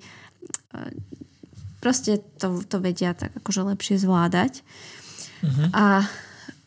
proste 1.83 2.23
to, 2.39 2.63
to 2.63 2.79
vedia 2.79 3.11
tak 3.11 3.35
akože 3.35 3.67
lepšie 3.75 3.99
zvládať. 3.99 4.63
Uh-huh. 5.43 5.67
A 5.75 6.07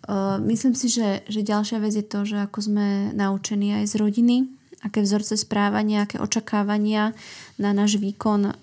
uh, 0.09 0.39
myslím 0.43 0.75
si, 0.75 0.89
že, 0.89 1.27
že 1.27 1.47
ďalšia 1.47 1.79
vec 1.83 1.95
je 1.95 2.07
to, 2.07 2.25
že 2.25 2.39
ako 2.47 2.59
sme 2.63 2.87
naučení 3.13 3.83
aj 3.83 3.85
z 3.91 3.95
rodiny, 3.99 4.37
aké 4.83 5.03
vzorce 5.03 5.35
správania, 5.37 6.07
aké 6.07 6.23
očakávania 6.23 7.13
na 7.59 7.71
náš 7.75 7.99
výkon 7.99 8.55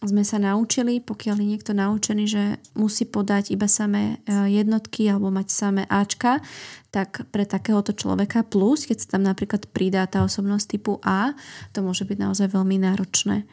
sme 0.00 0.24
sa 0.24 0.40
naučili, 0.40 1.04
pokiaľ 1.04 1.36
je 1.44 1.46
niekto 1.46 1.72
naučený, 1.76 2.24
že 2.24 2.42
musí 2.72 3.04
podať 3.04 3.52
iba 3.52 3.68
samé 3.68 4.16
e, 4.24 4.48
jednotky 4.48 5.04
alebo 5.12 5.28
mať 5.28 5.52
samé 5.52 5.82
Ačka, 5.92 6.40
tak 6.88 7.28
pre 7.28 7.44
takéhoto 7.44 7.92
človeka 7.92 8.40
plus, 8.48 8.88
keď 8.88 8.96
sa 8.96 9.08
tam 9.16 9.28
napríklad 9.28 9.68
pridá 9.68 10.08
tá 10.08 10.24
osobnosť 10.24 10.66
typu 10.72 10.96
A, 11.04 11.36
to 11.76 11.84
môže 11.84 12.08
byť 12.08 12.16
naozaj 12.16 12.48
veľmi 12.48 12.80
náročné. 12.80 13.44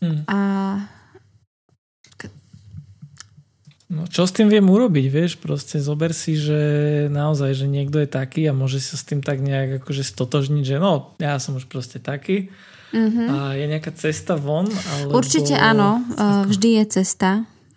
Mm. 0.00 0.24
A 0.32 0.38
No, 3.90 4.06
čo 4.06 4.22
s 4.22 4.30
tým 4.30 4.46
viem 4.46 4.62
urobiť, 4.62 5.06
vieš, 5.10 5.32
proste 5.42 5.82
zober 5.82 6.14
si, 6.14 6.38
že 6.38 6.60
naozaj, 7.10 7.58
že 7.58 7.66
niekto 7.66 7.98
je 7.98 8.06
taký 8.06 8.46
a 8.46 8.54
môže 8.54 8.78
sa 8.78 8.94
s 8.94 9.02
tým 9.02 9.18
tak 9.18 9.42
nejak 9.42 9.82
akože 9.82 10.06
stotožniť, 10.06 10.62
že 10.62 10.76
no, 10.78 11.18
ja 11.18 11.42
som 11.42 11.58
už 11.58 11.66
proste 11.66 11.98
taký 11.98 12.54
mm-hmm. 12.94 13.26
a 13.26 13.36
je 13.58 13.66
nejaká 13.66 13.90
cesta 13.98 14.38
von? 14.38 14.70
Alebo... 14.70 15.18
Určite 15.18 15.58
áno, 15.58 16.06
Ako? 16.06 16.54
vždy 16.54 16.70
je 16.78 16.84
cesta 17.02 17.30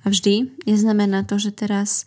a 0.03 0.05
vždy. 0.05 0.53
Neznamená 0.69 1.25
to, 1.25 1.41
že 1.41 1.49
teraz 1.49 2.05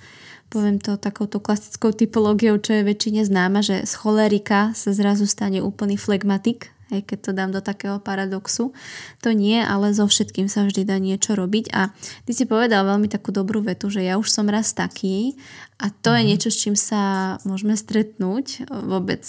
poviem 0.54 0.78
to 0.78 0.94
takouto 0.94 1.42
klasickou 1.42 1.90
typológiou, 1.90 2.62
čo 2.62 2.78
je 2.78 2.86
väčšine 2.86 3.26
známa, 3.26 3.66
že 3.66 3.82
z 3.82 3.92
cholerika 3.98 4.70
sa 4.78 4.94
zrazu 4.94 5.26
stane 5.26 5.58
úplný 5.58 5.98
flegmatik, 5.98 6.70
hej, 6.90 7.02
keď 7.02 7.18
to 7.18 7.30
dám 7.34 7.50
do 7.50 7.60
takého 7.62 7.98
paradoxu. 7.98 8.70
To 9.26 9.30
nie, 9.34 9.58
ale 9.58 9.90
so 9.90 10.06
všetkým 10.06 10.46
sa 10.46 10.66
vždy 10.66 10.86
dá 10.86 10.96
niečo 11.02 11.34
robiť 11.34 11.74
a 11.74 11.90
ty 12.26 12.32
si 12.32 12.46
povedal 12.46 12.86
veľmi 12.86 13.10
takú 13.10 13.34
dobrú 13.34 13.62
vetu, 13.62 13.90
že 13.90 14.06
ja 14.06 14.18
už 14.18 14.30
som 14.30 14.46
raz 14.46 14.70
taký 14.70 15.34
a 15.76 15.92
to 15.92 16.08
mm-hmm. 16.08 16.16
je 16.16 16.22
mhm. 16.22 16.28
niečo, 16.30 16.48
s 16.48 16.60
čím 16.62 16.76
sa 16.78 17.00
môžeme 17.44 17.74
stretnúť 17.76 18.70
vôbec 18.70 19.22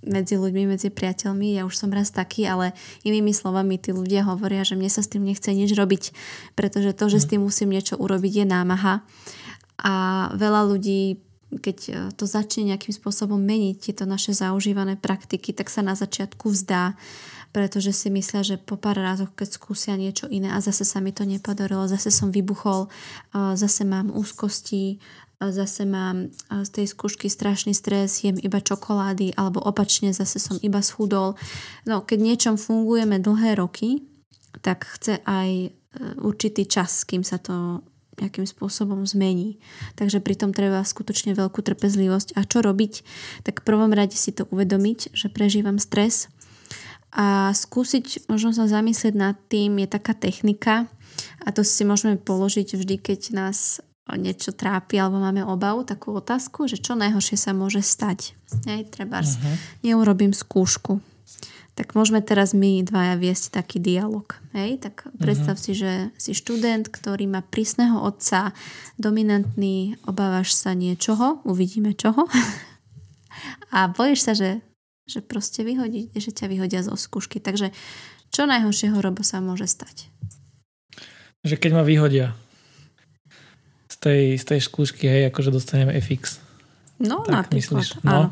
medzi 0.00 0.34
ľuďmi, 0.40 0.64
medzi 0.64 0.88
priateľmi. 0.88 1.60
Ja 1.60 1.68
už 1.68 1.76
som 1.76 1.92
raz 1.92 2.08
taký, 2.08 2.48
ale 2.48 2.72
inými 3.04 3.36
slovami 3.36 3.76
tí 3.76 3.92
ľudia 3.92 4.24
hovoria, 4.24 4.64
že 4.64 4.78
mne 4.78 4.88
sa 4.88 5.04
s 5.04 5.12
tým 5.12 5.26
nechce 5.26 5.52
nič 5.52 5.76
robiť, 5.76 6.16
pretože 6.56 6.96
to, 6.96 7.12
že 7.12 7.20
mm-hmm. 7.20 7.24
s 7.26 7.30
tým 7.30 7.40
musím 7.44 7.68
niečo 7.74 7.94
urobiť 8.00 8.44
je 8.44 8.46
námaha. 8.48 9.04
A 9.80 10.28
veľa 10.36 10.68
ľudí 10.68 11.29
keď 11.58 11.78
e, 11.88 11.92
to 12.14 12.24
začne 12.30 12.70
nejakým 12.70 12.94
spôsobom 12.94 13.38
meniť 13.42 13.76
tieto 13.90 14.04
naše 14.06 14.30
zaužívané 14.30 14.94
praktiky, 14.94 15.50
tak 15.50 15.66
sa 15.66 15.82
na 15.82 15.98
začiatku 15.98 16.46
vzdá, 16.54 16.94
pretože 17.50 17.90
si 17.90 18.14
myslia, 18.14 18.46
že 18.46 18.56
po 18.62 18.78
pár 18.78 18.94
rázoch, 18.94 19.34
keď 19.34 19.48
skúsia 19.58 19.98
niečo 19.98 20.30
iné 20.30 20.54
a 20.54 20.62
zase 20.62 20.86
sa 20.86 21.02
mi 21.02 21.10
to 21.10 21.26
nepodarilo, 21.26 21.90
zase 21.90 22.14
som 22.14 22.30
vybuchol, 22.30 22.86
zase 23.34 23.82
mám 23.82 24.14
úzkosti, 24.14 25.02
zase 25.42 25.82
mám 25.82 26.30
z 26.46 26.68
tej 26.70 26.86
skúšky 26.86 27.26
strašný 27.26 27.74
stres, 27.74 28.22
jem 28.22 28.38
iba 28.38 28.62
čokolády, 28.62 29.34
alebo 29.34 29.58
opačne 29.64 30.14
zase 30.14 30.38
som 30.38 30.62
iba 30.62 30.78
schudol. 30.78 31.34
No, 31.90 32.06
keď 32.06 32.18
niečom 32.22 32.54
fungujeme 32.54 33.18
dlhé 33.18 33.58
roky, 33.58 34.06
tak 34.62 34.84
chce 34.84 35.18
aj 35.24 35.50
e, 35.50 35.68
určitý 36.20 36.66
čas, 36.66 37.02
kým 37.02 37.26
sa 37.26 37.38
to 37.38 37.80
nejakým 38.20 38.44
spôsobom 38.44 39.02
zmení. 39.08 39.56
Takže 39.96 40.20
pri 40.20 40.36
tom 40.36 40.52
treba 40.52 40.84
skutočne 40.84 41.32
veľkú 41.32 41.64
trpezlivosť. 41.64 42.36
A 42.36 42.44
čo 42.44 42.60
robiť? 42.60 43.02
Tak 43.42 43.64
v 43.64 43.66
prvom 43.66 43.90
rade 43.96 44.14
si 44.14 44.30
to 44.30 44.44
uvedomiť, 44.52 45.16
že 45.16 45.32
prežívam 45.32 45.80
stres 45.80 46.28
a 47.10 47.50
skúsiť 47.50 48.30
možno 48.30 48.54
sa 48.54 48.70
zamyslieť 48.70 49.14
nad 49.18 49.36
tým, 49.50 49.82
je 49.82 49.88
taká 49.90 50.14
technika 50.14 50.86
a 51.42 51.50
to 51.50 51.66
si 51.66 51.82
môžeme 51.82 52.14
položiť 52.14 52.78
vždy, 52.78 52.96
keď 53.02 53.20
nás 53.34 53.82
niečo 54.14 54.54
trápi 54.54 54.98
alebo 54.98 55.22
máme 55.22 55.42
obavu, 55.46 55.86
takú 55.86 56.14
otázku, 56.14 56.66
že 56.70 56.78
čo 56.78 56.98
najhoršie 56.98 57.38
sa 57.38 57.54
môže 57.54 57.82
stať. 57.82 58.34
Hej, 58.66 58.90
treba 58.90 59.22
uh-huh. 59.22 59.54
neurobím 59.86 60.34
skúšku 60.34 61.09
tak 61.80 61.96
môžeme 61.96 62.20
teraz 62.20 62.52
my 62.52 62.84
dvaja 62.84 63.16
viesť 63.16 63.56
taký 63.56 63.80
dialog. 63.80 64.28
Hej? 64.52 64.84
Tak 64.84 65.08
predstav 65.16 65.56
uh-huh. 65.56 65.64
si, 65.64 65.72
že 65.72 66.12
si 66.20 66.36
študent, 66.36 66.92
ktorý 66.92 67.24
má 67.24 67.40
prísneho 67.40 68.04
otca, 68.04 68.52
dominantný, 69.00 69.96
obávaš 70.04 70.52
sa 70.52 70.76
niečoho, 70.76 71.40
uvidíme 71.48 71.96
čoho. 71.96 72.28
a 73.74 73.88
bojíš 73.88 74.20
sa, 74.20 74.32
že, 74.36 74.60
že 75.08 75.24
proste 75.24 75.64
vyhodí, 75.64 76.12
že 76.12 76.36
ťa 76.36 76.52
vyhodia 76.52 76.84
zo 76.84 76.92
skúšky. 77.00 77.40
Takže 77.40 77.72
čo 78.28 78.44
najhoršieho 78.44 79.00
robo 79.00 79.24
sa 79.24 79.40
môže 79.40 79.64
stať? 79.64 80.12
Že 81.48 81.56
keď 81.56 81.80
ma 81.80 81.84
vyhodia 81.88 82.36
z 83.88 83.96
tej, 83.96 84.22
z 84.36 84.44
tej 84.44 84.60
skúšky, 84.60 85.08
hej, 85.08 85.32
akože 85.32 85.48
dostaneme 85.48 85.96
FX. 85.96 86.44
No, 87.00 87.24
tak 87.24 87.48
napríklad, 87.48 87.88
myslíš, 87.88 88.04
no. 88.04 88.12
áno. 88.12 88.28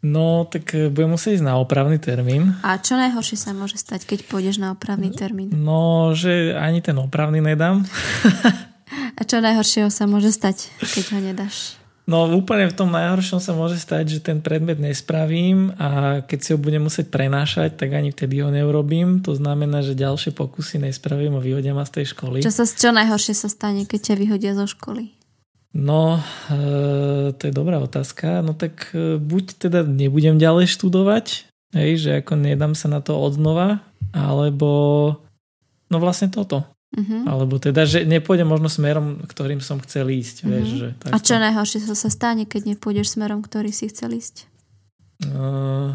No, 0.00 0.48
tak 0.48 0.72
e, 0.72 0.88
budem 0.88 1.12
musieť 1.12 1.40
ísť 1.40 1.46
na 1.46 1.60
opravný 1.60 2.00
termín. 2.00 2.56
A 2.64 2.80
čo 2.80 2.96
najhoršie 2.96 3.36
sa 3.36 3.52
môže 3.52 3.76
stať, 3.76 4.08
keď 4.08 4.24
pôjdeš 4.32 4.56
na 4.56 4.72
opravný 4.72 5.12
termín? 5.12 5.52
No, 5.52 6.16
že 6.16 6.56
ani 6.56 6.80
ten 6.80 6.96
opravný 6.96 7.44
nedám. 7.44 7.84
A 8.90 9.22
čo 9.22 9.38
najhoršieho 9.38 9.92
sa 9.92 10.08
môže 10.08 10.32
stať, 10.32 10.72
keď 10.80 11.04
ho 11.14 11.20
nedáš? 11.20 11.78
No 12.10 12.26
úplne 12.26 12.66
v 12.66 12.74
tom 12.74 12.90
najhoršom 12.90 13.38
sa 13.38 13.54
môže 13.54 13.78
stať, 13.78 14.18
že 14.18 14.18
ten 14.18 14.42
predmet 14.42 14.82
nespravím 14.82 15.70
a 15.78 16.18
keď 16.26 16.38
si 16.42 16.50
ho 16.50 16.58
budem 16.58 16.82
musieť 16.82 17.06
prenášať, 17.06 17.78
tak 17.78 17.94
ani 17.94 18.10
vtedy 18.10 18.42
ho 18.42 18.50
neurobím. 18.50 19.22
To 19.22 19.38
znamená, 19.38 19.78
že 19.86 19.94
ďalšie 19.94 20.34
pokusy 20.34 20.82
nespravím 20.82 21.38
a 21.38 21.44
vyhodia 21.44 21.70
ma 21.70 21.86
z 21.86 22.02
tej 22.02 22.16
školy. 22.16 22.42
Čo, 22.42 22.50
sa, 22.50 22.66
čo 22.66 22.90
najhoršie 22.90 23.34
sa 23.38 23.46
stane, 23.46 23.86
keď 23.86 24.10
ťa 24.10 24.14
vyhodia 24.26 24.52
zo 24.58 24.66
školy? 24.66 25.19
No, 25.70 26.18
e, 26.50 27.30
to 27.30 27.42
je 27.46 27.52
dobrá 27.54 27.78
otázka. 27.78 28.42
No 28.42 28.58
tak 28.58 28.90
e, 28.90 29.22
buď 29.22 29.70
teda 29.70 29.86
nebudem 29.86 30.34
ďalej 30.34 30.66
študovať, 30.66 31.46
hej, 31.78 31.90
že 31.94 32.10
ako 32.22 32.34
nedám 32.34 32.74
sa 32.74 32.90
na 32.90 32.98
to 32.98 33.14
odnova, 33.14 33.78
alebo 34.10 34.70
no 35.86 35.96
vlastne 36.02 36.26
toto. 36.26 36.66
Uh-huh. 36.90 37.22
Alebo 37.22 37.62
teda, 37.62 37.86
že 37.86 38.02
nepôjdem 38.02 38.50
možno 38.50 38.66
smerom, 38.66 39.22
ktorým 39.22 39.62
som 39.62 39.78
chcel 39.78 40.10
ísť. 40.10 40.42
Uh-huh. 40.42 40.50
Vieš, 40.50 40.68
že 40.74 40.88
A 41.06 41.22
čo 41.22 41.38
najhoršie 41.38 41.86
sa 41.86 42.10
stane, 42.10 42.50
keď 42.50 42.74
nepôjdeš 42.74 43.14
smerom, 43.14 43.46
ktorý 43.46 43.70
si 43.70 43.86
chcel 43.86 44.18
ísť? 44.18 44.50
Uh, 45.22 45.94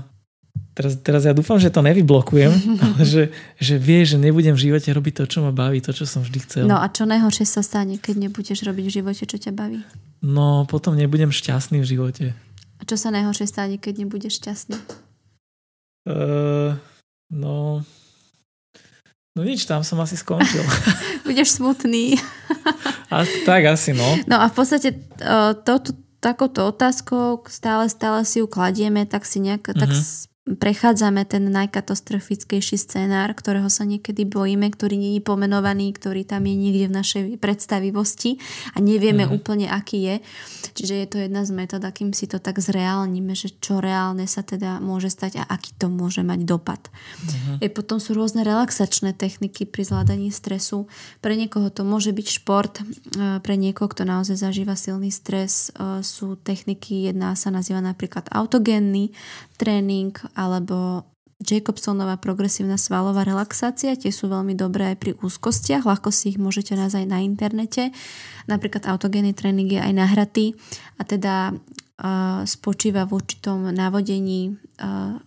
Teraz, 0.75 0.99
teraz 0.99 1.23
ja 1.23 1.31
dúfam, 1.31 1.55
že 1.55 1.71
to 1.71 1.79
nevyblokujem, 1.79 2.51
ale 2.83 3.01
že, 3.07 3.31
že 3.55 3.79
vie, 3.79 4.03
že 4.03 4.19
nebudem 4.19 4.51
v 4.51 4.69
živote 4.69 4.91
robiť 4.91 5.23
to, 5.23 5.25
čo 5.31 5.39
ma 5.39 5.55
baví, 5.55 5.79
to, 5.79 5.95
čo 5.95 6.03
som 6.03 6.19
vždy 6.19 6.39
chcel. 6.43 6.63
No 6.67 6.83
a 6.83 6.91
čo 6.91 7.07
najhoršie 7.07 7.47
sa 7.47 7.63
stane, 7.63 7.95
keď 7.95 8.27
nebudeš 8.27 8.67
robiť 8.67 8.83
v 8.83 8.95
živote, 8.99 9.23
čo 9.23 9.39
ťa 9.39 9.55
baví? 9.55 9.79
No, 10.19 10.67
potom 10.67 10.99
nebudem 10.99 11.31
šťastný 11.31 11.79
v 11.79 11.87
živote. 11.87 12.25
A 12.75 12.83
čo 12.83 12.99
sa 12.99 13.07
najhoršie 13.15 13.47
stane, 13.47 13.79
keď 13.79 14.03
nebudeš 14.03 14.43
šťastný? 14.43 14.75
Uh, 16.11 16.75
no... 17.31 17.79
No 19.35 19.43
nič, 19.43 19.67
tam 19.67 19.83
som 19.83 19.99
asi 19.99 20.15
skončil. 20.19 20.63
budeš 21.27 21.59
smutný. 21.59 22.19
a, 23.15 23.23
tak 23.47 23.67
asi, 23.67 23.95
no. 23.95 24.07
No 24.27 24.43
a 24.43 24.51
v 24.51 24.55
podstate 24.55 24.95
uh, 25.23 25.55
to, 25.55 25.79
to, 25.79 25.91
takouto 26.19 26.71
otázkou 26.71 27.43
stále, 27.47 27.87
stále 27.87 28.23
si 28.23 28.39
ju 28.43 28.47
kladieme, 28.47 29.03
tak 29.07 29.23
si 29.23 29.39
nejak, 29.39 29.71
uh-huh. 29.71 29.79
tak 29.79 29.91
mhm 29.95 30.34
prechádzame 30.45 31.25
ten 31.25 31.49
najkatastrofickejší 31.49 32.77
scenár, 32.77 33.33
ktorého 33.33 33.65
sa 33.65 33.81
niekedy 33.81 34.29
bojíme, 34.29 34.69
ktorý 34.69 34.93
nie 34.93 35.17
je 35.17 35.25
pomenovaný, 35.25 35.89
ktorý 35.97 36.21
tam 36.21 36.45
je 36.45 36.53
niekde 36.53 36.85
v 36.85 36.97
našej 37.01 37.23
predstavivosti 37.41 38.37
a 38.77 38.77
nevieme 38.77 39.25
mm. 39.25 39.33
úplne, 39.33 39.65
aký 39.65 40.05
je. 40.05 40.15
Čiže 40.77 40.93
je 41.01 41.07
to 41.09 41.17
jedna 41.17 41.41
z 41.49 41.51
metód, 41.51 41.81
akým 41.81 42.13
si 42.13 42.29
to 42.29 42.37
tak 42.37 42.61
zreálnime, 42.61 43.33
že 43.33 43.57
čo 43.57 43.81
reálne 43.81 44.29
sa 44.29 44.45
teda 44.45 44.77
môže 44.85 45.09
stať 45.09 45.41
a 45.41 45.49
aký 45.49 45.73
to 45.81 45.89
môže 45.89 46.21
mať 46.21 46.45
dopad. 46.45 46.93
Mm. 47.25 47.65
E 47.65 47.67
potom 47.73 47.97
sú 47.97 48.13
rôzne 48.13 48.45
relaxačné 48.45 49.17
techniky 49.17 49.65
pri 49.65 49.81
zvládaní 49.81 50.29
stresu. 50.29 50.85
Pre 51.25 51.33
niekoho 51.33 51.73
to 51.73 51.81
môže 51.81 52.13
byť 52.13 52.27
šport, 52.29 52.85
e, 53.17 53.41
pre 53.41 53.57
niekoho, 53.57 53.89
kto 53.89 54.05
naozaj 54.05 54.37
zažíva 54.37 54.77
silný 54.77 55.09
stres, 55.09 55.73
e, 55.73 56.05
sú 56.05 56.37
techniky, 56.37 57.09
jedna 57.09 57.33
sa 57.33 57.49
nazýva 57.49 57.81
napríklad 57.81 58.29
autogénny 58.29 59.09
tréning 59.57 60.13
alebo 60.35 61.07
Jacobsonová 61.43 62.15
progresívna 62.15 62.79
svalová 62.79 63.27
relaxácia, 63.27 63.99
tie 63.99 64.07
sú 64.07 64.31
veľmi 64.31 64.55
dobré 64.55 64.95
aj 64.95 64.97
pri 64.97 65.11
úzkostiach, 65.19 65.83
ľahko 65.83 66.07
si 66.07 66.31
ich 66.31 66.39
môžete 66.39 66.79
nájsť 66.79 66.95
aj 66.95 67.07
na 67.11 67.19
internete. 67.19 67.83
Napríklad 68.47 68.87
autogénny 68.87 69.35
tréning 69.35 69.67
je 69.67 69.81
aj 69.83 69.93
nahratý 69.93 70.55
a 70.95 71.03
teda 71.03 71.51
uh, 71.51 72.41
spočíva 72.47 73.03
v 73.03 73.19
určitom 73.19 73.67
navodení 73.67 74.55
uh, 74.79 75.19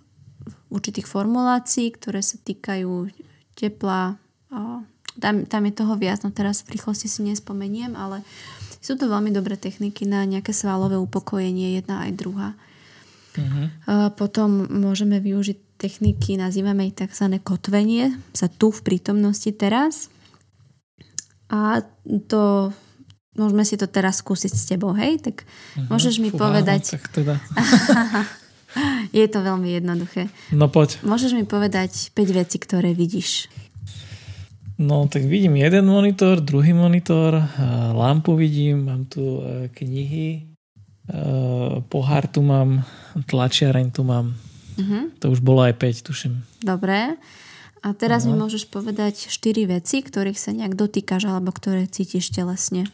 určitých 0.72 1.04
formulácií, 1.04 1.92
ktoré 1.92 2.24
sa 2.24 2.40
týkajú 2.40 3.12
tepla. 3.52 4.16
Uh, 4.48 4.80
tam, 5.20 5.44
tam 5.44 5.62
je 5.68 5.72
toho 5.76 5.92
viac, 6.00 6.24
no 6.24 6.32
teraz 6.32 6.64
v 6.64 6.80
rýchlosti 6.80 7.04
si 7.04 7.20
nespomeniem, 7.20 7.92
ale 7.92 8.24
sú 8.80 8.96
to 8.96 9.12
veľmi 9.12 9.28
dobré 9.28 9.60
techniky 9.60 10.08
na 10.08 10.24
nejaké 10.24 10.56
svalové 10.56 10.96
upokojenie, 10.96 11.76
jedna 11.76 12.08
aj 12.08 12.16
druhá. 12.16 12.56
Uh-huh. 13.38 14.10
Potom 14.18 14.66
môžeme 14.66 15.22
využiť 15.22 15.78
techniky, 15.78 16.34
nazývame 16.34 16.90
ich 16.90 16.98
tzv. 16.98 17.38
kotvenie, 17.38 18.18
sa 18.34 18.50
tu 18.50 18.74
v 18.74 18.80
prítomnosti 18.82 19.48
teraz. 19.54 20.10
A 21.48 21.80
to 22.26 22.74
môžeme 23.38 23.62
si 23.62 23.78
to 23.78 23.86
teraz 23.86 24.20
skúsiť 24.20 24.52
s 24.52 24.64
tebou, 24.66 24.92
hej? 24.98 25.22
Tak 25.22 25.46
uh-huh. 25.46 25.88
môžeš 25.94 26.18
mi 26.18 26.34
Fúha, 26.34 26.50
povedať... 26.50 26.98
tak 26.98 27.06
teda. 27.14 27.38
Je 29.16 29.24
to 29.24 29.40
veľmi 29.40 29.80
jednoduché. 29.80 30.28
No 30.52 30.68
poď. 30.68 31.00
Môžeš 31.00 31.32
mi 31.32 31.48
povedať 31.48 32.12
5 32.12 32.36
vecí, 32.36 32.60
ktoré 32.60 32.92
vidíš. 32.92 33.48
No 34.78 35.10
tak 35.10 35.26
vidím 35.26 35.58
jeden 35.58 35.90
monitor, 35.90 36.38
druhý 36.38 36.70
monitor, 36.70 37.42
lampu 37.98 38.38
vidím, 38.38 38.86
mám 38.86 39.10
tu 39.10 39.42
e, 39.42 39.66
knihy, 39.74 40.28
e, 40.38 40.40
pohár 41.82 42.30
tu 42.30 42.46
mám, 42.46 42.86
tlačiareň 43.26 43.90
tu 43.90 44.02
mám. 44.06 44.36
Uh-huh. 44.78 45.10
To 45.18 45.34
už 45.34 45.42
bolo 45.42 45.66
aj 45.66 45.74
5, 45.74 46.06
tuším. 46.06 46.34
Dobre. 46.62 47.18
A 47.82 47.88
teraz 47.94 48.26
uh-huh. 48.26 48.34
mi 48.34 48.42
môžeš 48.42 48.70
povedať 48.70 49.30
4 49.30 49.74
veci, 49.78 50.02
ktorých 50.02 50.38
sa 50.38 50.54
nejak 50.54 50.78
dotýkaš 50.78 51.26
alebo 51.30 51.50
ktoré 51.50 51.90
cítiš 51.90 52.30
telesne. 52.30 52.86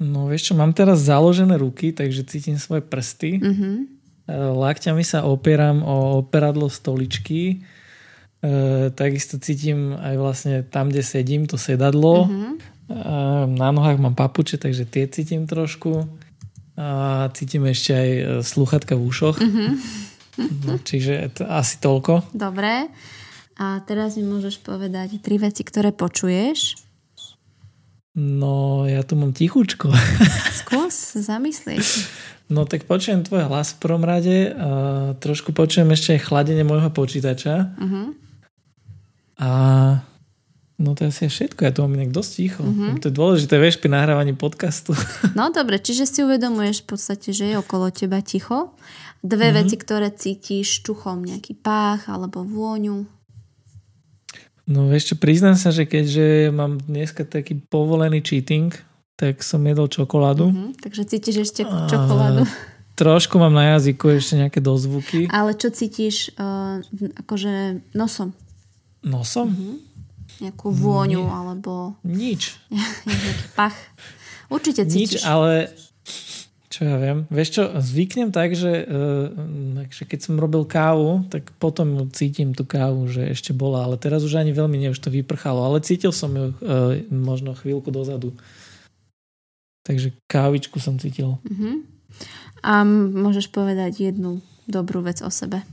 No 0.00 0.32
vieš 0.32 0.50
čo, 0.50 0.54
mám 0.56 0.72
teraz 0.72 1.04
založené 1.04 1.60
ruky, 1.60 1.92
takže 1.92 2.24
cítim 2.24 2.56
svoje 2.56 2.80
prsty. 2.80 3.30
Uh-huh. 3.36 3.84
Lakťami 4.30 5.04
sa 5.04 5.28
opieram 5.28 5.84
o 5.84 6.24
operadlo 6.24 6.72
stoličky. 6.72 7.60
E, 8.40 8.88
takisto 8.96 9.36
cítim 9.36 9.92
aj 10.00 10.14
vlastne 10.16 10.54
tam, 10.64 10.88
kde 10.88 11.04
sedím, 11.04 11.44
to 11.44 11.60
sedadlo. 11.60 12.24
Uh-huh. 12.24 12.56
E, 12.56 12.98
na 13.52 13.68
nohách 13.74 14.00
mám 14.00 14.16
papuče, 14.16 14.56
takže 14.56 14.88
tie 14.88 15.04
cítim 15.04 15.44
trošku. 15.44 16.08
A 16.78 17.28
cítim 17.34 17.66
ešte 17.66 17.92
aj 17.92 18.10
sluchatka 18.46 18.94
v 18.94 19.02
ušoch. 19.08 19.36
Uh-huh. 19.40 19.74
No, 20.40 20.78
čiže 20.80 21.34
to, 21.36 21.44
asi 21.44 21.76
toľko. 21.82 22.30
Dobre. 22.32 22.88
A 23.60 23.84
teraz 23.84 24.16
mi 24.16 24.24
môžeš 24.24 24.64
povedať 24.64 25.20
tri 25.20 25.36
veci, 25.36 25.60
ktoré 25.60 25.92
počuješ. 25.92 26.80
No, 28.16 28.88
ja 28.88 29.04
tu 29.04 29.14
mám 29.20 29.36
tichučko. 29.36 29.92
Skús, 30.64 31.20
zamyslieť. 31.20 31.84
No 32.50 32.66
tak 32.66 32.88
počujem 32.88 33.22
tvoj 33.22 33.46
hlas 33.46 33.76
v 33.76 33.80
prvom 33.84 34.02
rade. 34.02 34.50
A 34.50 34.68
trošku 35.20 35.54
počujem 35.54 35.92
ešte 35.92 36.18
aj 36.18 36.26
chladenie 36.26 36.64
môjho 36.64 36.90
počítača. 36.90 37.76
Uh-huh. 37.76 38.16
A 39.38 39.50
no 40.80 40.96
to 40.96 41.04
je 41.04 41.12
asi 41.12 41.28
všetko. 41.28 41.60
Ja 41.68 41.70
tu 41.76 41.84
mám 41.84 41.94
inak 42.00 42.10
dosť 42.10 42.30
ticho. 42.32 42.64
Uh-huh. 42.64 42.96
To 42.96 43.12
je 43.12 43.14
dôležité, 43.14 43.60
vieš, 43.60 43.78
pri 43.78 43.92
nahrávaní 43.92 44.32
podcastu. 44.32 44.96
No 45.38 45.52
dobre, 45.52 45.78
čiže 45.78 46.08
si 46.08 46.24
uvedomuješ 46.24 46.82
v 46.82 46.96
podstate, 46.96 47.36
že 47.36 47.52
je 47.52 47.56
okolo 47.60 47.92
teba 47.92 48.18
ticho 48.24 48.72
Dve 49.20 49.52
mm-hmm. 49.52 49.58
veci, 49.60 49.76
ktoré 49.76 50.08
cítiš 50.08 50.80
čuchom, 50.80 51.20
nejaký 51.20 51.52
pách 51.60 52.08
alebo 52.08 52.40
vôňu. 52.40 53.04
No 54.64 54.88
vieš 54.88 55.12
čo, 55.12 55.14
priznám 55.20 55.60
sa, 55.60 55.68
že 55.68 55.84
keďže 55.84 56.48
mám 56.48 56.80
dneska 56.80 57.28
taký 57.28 57.60
povolený 57.68 58.24
cheating, 58.24 58.72
tak 59.20 59.44
som 59.44 59.60
jedol 59.60 59.92
čokoládu. 59.92 60.48
Mm-hmm, 60.48 60.70
takže 60.80 61.02
cítiš 61.04 61.36
ešte 61.52 61.68
čokoládu. 61.68 62.48
A, 62.48 62.52
trošku 63.00 63.36
mám 63.36 63.52
na 63.52 63.76
jazyku 63.76 64.16
ešte 64.16 64.40
nejaké 64.40 64.64
dozvuky. 64.64 65.28
Ale 65.28 65.52
čo 65.52 65.68
cítiš 65.68 66.32
uh, 66.40 66.80
akože 67.20 67.84
nosom? 67.92 68.32
Nosom? 69.04 69.52
Mm-hmm. 69.52 69.89
Nejakú 70.40 70.72
vôňu 70.72 71.22
Nie. 71.24 71.32
alebo... 71.32 71.72
Nič. 72.02 72.56
nejaký 73.06 73.46
pach. 73.52 73.76
Určite 74.50 74.88
cítiš. 74.88 75.22
Nič, 75.22 75.28
ale 75.28 75.70
čo 76.70 76.86
ja 76.86 77.02
viem. 77.02 77.26
Vieš 77.26 77.48
čo, 77.50 77.62
zvyknem 77.82 78.30
tak, 78.30 78.54
že, 78.54 78.86
uh, 78.86 79.84
že 79.90 80.06
keď 80.06 80.18
som 80.22 80.38
robil 80.38 80.62
kávu, 80.62 81.26
tak 81.26 81.50
potom 81.58 82.06
cítim 82.14 82.54
tú 82.54 82.62
kávu, 82.62 83.10
že 83.10 83.26
ešte 83.26 83.50
bola, 83.50 83.84
ale 83.84 83.98
teraz 83.98 84.22
už 84.22 84.38
ani 84.38 84.54
veľmi 84.54 84.78
nie, 84.78 84.94
už 84.94 85.02
to 85.02 85.10
vyprchalo, 85.10 85.66
ale 85.66 85.82
cítil 85.82 86.14
som 86.14 86.30
ju 86.30 86.54
uh, 86.54 86.94
možno 87.10 87.58
chvíľku 87.58 87.90
dozadu. 87.90 88.32
Takže 89.82 90.14
kávičku 90.30 90.78
som 90.78 90.94
cítil. 90.94 91.42
Uh-huh. 91.42 91.82
A 92.62 92.86
môžeš 92.86 93.50
povedať 93.50 94.06
jednu 94.06 94.38
dobrú 94.70 95.02
vec 95.02 95.18
o 95.26 95.30
sebe? 95.32 95.66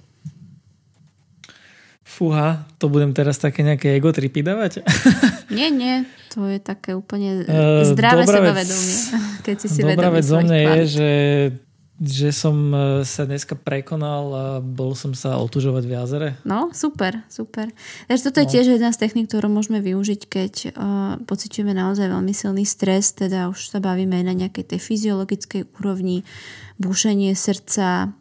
Fúha, 2.07 2.63
to 2.79 2.87
budem 2.87 3.11
teraz 3.11 3.35
také 3.35 3.67
nejaké 3.67 3.99
ego 3.99 4.15
tripy 4.15 4.39
dávať? 4.39 4.79
Nie, 5.57 5.67
nie, 5.71 6.07
to 6.31 6.47
je 6.47 6.59
také 6.59 6.95
úplne 6.95 7.43
uh, 7.43 7.83
zdravé 7.83 8.23
sebavedomie. 8.23 8.95
Keď 9.47 9.55
si 9.59 9.67
si 9.67 9.81
dobrá 9.83 10.11
vec 10.11 10.23
zo 10.23 10.39
mňa 10.39 10.57
je, 10.59 10.79
že, 10.87 11.11
že 12.03 12.29
som 12.35 12.51
e, 12.75 13.07
sa 13.07 13.23
dneska 13.23 13.55
prekonal 13.55 14.23
a 14.35 14.45
bol 14.59 14.91
som 14.91 15.15
sa 15.15 15.39
otužovať 15.39 15.83
v 15.87 15.93
jazere. 15.95 16.29
No, 16.43 16.75
super, 16.75 17.23
super. 17.31 17.71
Takže 18.11 18.27
toto 18.27 18.39
no. 18.39 18.43
je 18.43 18.51
tiež 18.59 18.75
jedna 18.75 18.91
z 18.91 18.99
techník, 19.07 19.31
ktorú 19.31 19.47
môžeme 19.47 19.79
využiť, 19.79 20.21
keď 20.27 20.53
uh, 20.75 21.15
pociťujeme 21.23 21.71
naozaj 21.71 22.11
veľmi 22.11 22.33
silný 22.35 22.67
stres, 22.67 23.15
teda 23.15 23.47
už 23.47 23.71
sa 23.71 23.79
bavíme 23.79 24.19
aj 24.19 24.25
na 24.27 24.35
nejakej 24.35 24.75
tej 24.75 24.79
fyziologickej 24.83 25.79
úrovni, 25.79 26.27
bušenie 26.75 27.31
srdca, 27.39 28.11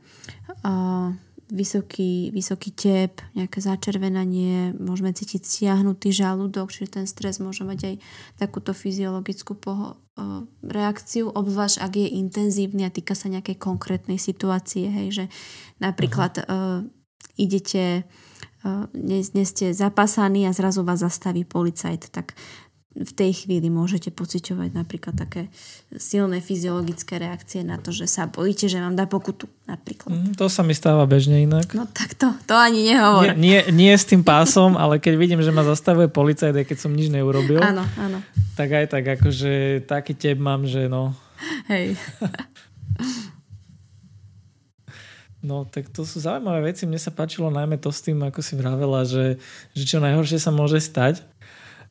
uh, 0.62 1.10
vysoký, 1.52 2.34
vysoký 2.34 2.70
tep, 2.74 3.22
nejaké 3.38 3.62
začervenanie, 3.62 4.74
môžeme 4.76 5.14
cítiť 5.14 5.46
stiahnutý 5.46 6.10
žalúdok, 6.10 6.74
čiže 6.74 7.00
ten 7.00 7.06
stres 7.06 7.38
môže 7.38 7.62
mať 7.62 7.94
aj 7.94 7.94
takúto 8.38 8.74
fyziologickú 8.74 9.54
poho- 9.54 10.00
reakciu, 10.64 11.28
obzvlášť 11.28 11.76
ak 11.84 11.92
je 11.92 12.08
intenzívny 12.16 12.88
a 12.88 12.94
týka 12.94 13.12
sa 13.12 13.28
nejakej 13.28 13.60
konkrétnej 13.60 14.16
situácie, 14.16 14.88
hej, 14.88 15.08
že 15.12 15.24
napríklad 15.76 16.40
uh, 16.48 16.80
idete, 17.36 18.08
uh, 18.64 18.88
dnes, 18.96 19.36
dnes 19.36 19.52
ste 19.52 19.76
zapásaní 19.76 20.48
a 20.48 20.56
zrazu 20.56 20.88
vás 20.88 21.04
zastaví 21.04 21.44
policajt, 21.44 22.08
tak 22.16 22.32
v 22.96 23.12
tej 23.12 23.44
chvíli 23.44 23.68
môžete 23.68 24.08
pociťovať 24.08 24.72
napríklad 24.72 25.12
také 25.20 25.52
silné 26.00 26.40
fyziologické 26.40 27.20
reakcie 27.20 27.60
na 27.60 27.76
to, 27.76 27.92
že 27.92 28.08
sa 28.08 28.24
bojíte, 28.24 28.72
že 28.72 28.80
vám 28.80 28.96
dá 28.96 29.04
pokutu 29.04 29.44
napríklad. 29.68 30.16
Mm, 30.16 30.32
to 30.32 30.48
sa 30.48 30.64
mi 30.64 30.72
stáva 30.72 31.04
bežne 31.04 31.44
inak. 31.44 31.76
No 31.76 31.84
tak 31.84 32.16
to, 32.16 32.32
to 32.48 32.56
ani 32.56 32.88
nehovor. 32.88 33.36
Nie, 33.36 33.68
nie, 33.68 33.92
nie 33.92 33.92
s 33.92 34.08
tým 34.08 34.24
pásom, 34.24 34.80
ale 34.80 34.96
keď 34.96 35.14
vidím, 35.20 35.40
že 35.44 35.52
ma 35.52 35.60
zastavuje 35.60 36.08
policajt, 36.08 36.56
aj 36.56 36.64
keď 36.64 36.78
som 36.80 36.96
nič 36.96 37.12
neurobil. 37.12 37.60
Áno, 37.60 37.84
áno. 38.00 38.24
Tak 38.56 38.68
aj 38.72 38.86
tak, 38.88 39.04
akože 39.20 39.84
taký 39.84 40.16
teb 40.16 40.40
mám, 40.40 40.64
že 40.64 40.88
no. 40.88 41.12
Hej. 41.68 42.00
No, 45.46 45.62
tak 45.62 45.94
to 45.94 46.02
sú 46.02 46.18
zaujímavé 46.18 46.74
veci. 46.74 46.90
Mne 46.90 46.98
sa 46.98 47.14
páčilo 47.14 47.54
najmä 47.54 47.78
to 47.78 47.94
s 47.94 48.02
tým, 48.02 48.18
ako 48.18 48.42
si 48.42 48.58
vravela, 48.58 49.06
že, 49.06 49.38
že 49.78 49.86
čo 49.86 50.02
najhoršie 50.02 50.42
sa 50.42 50.50
môže 50.50 50.82
stať 50.82 51.22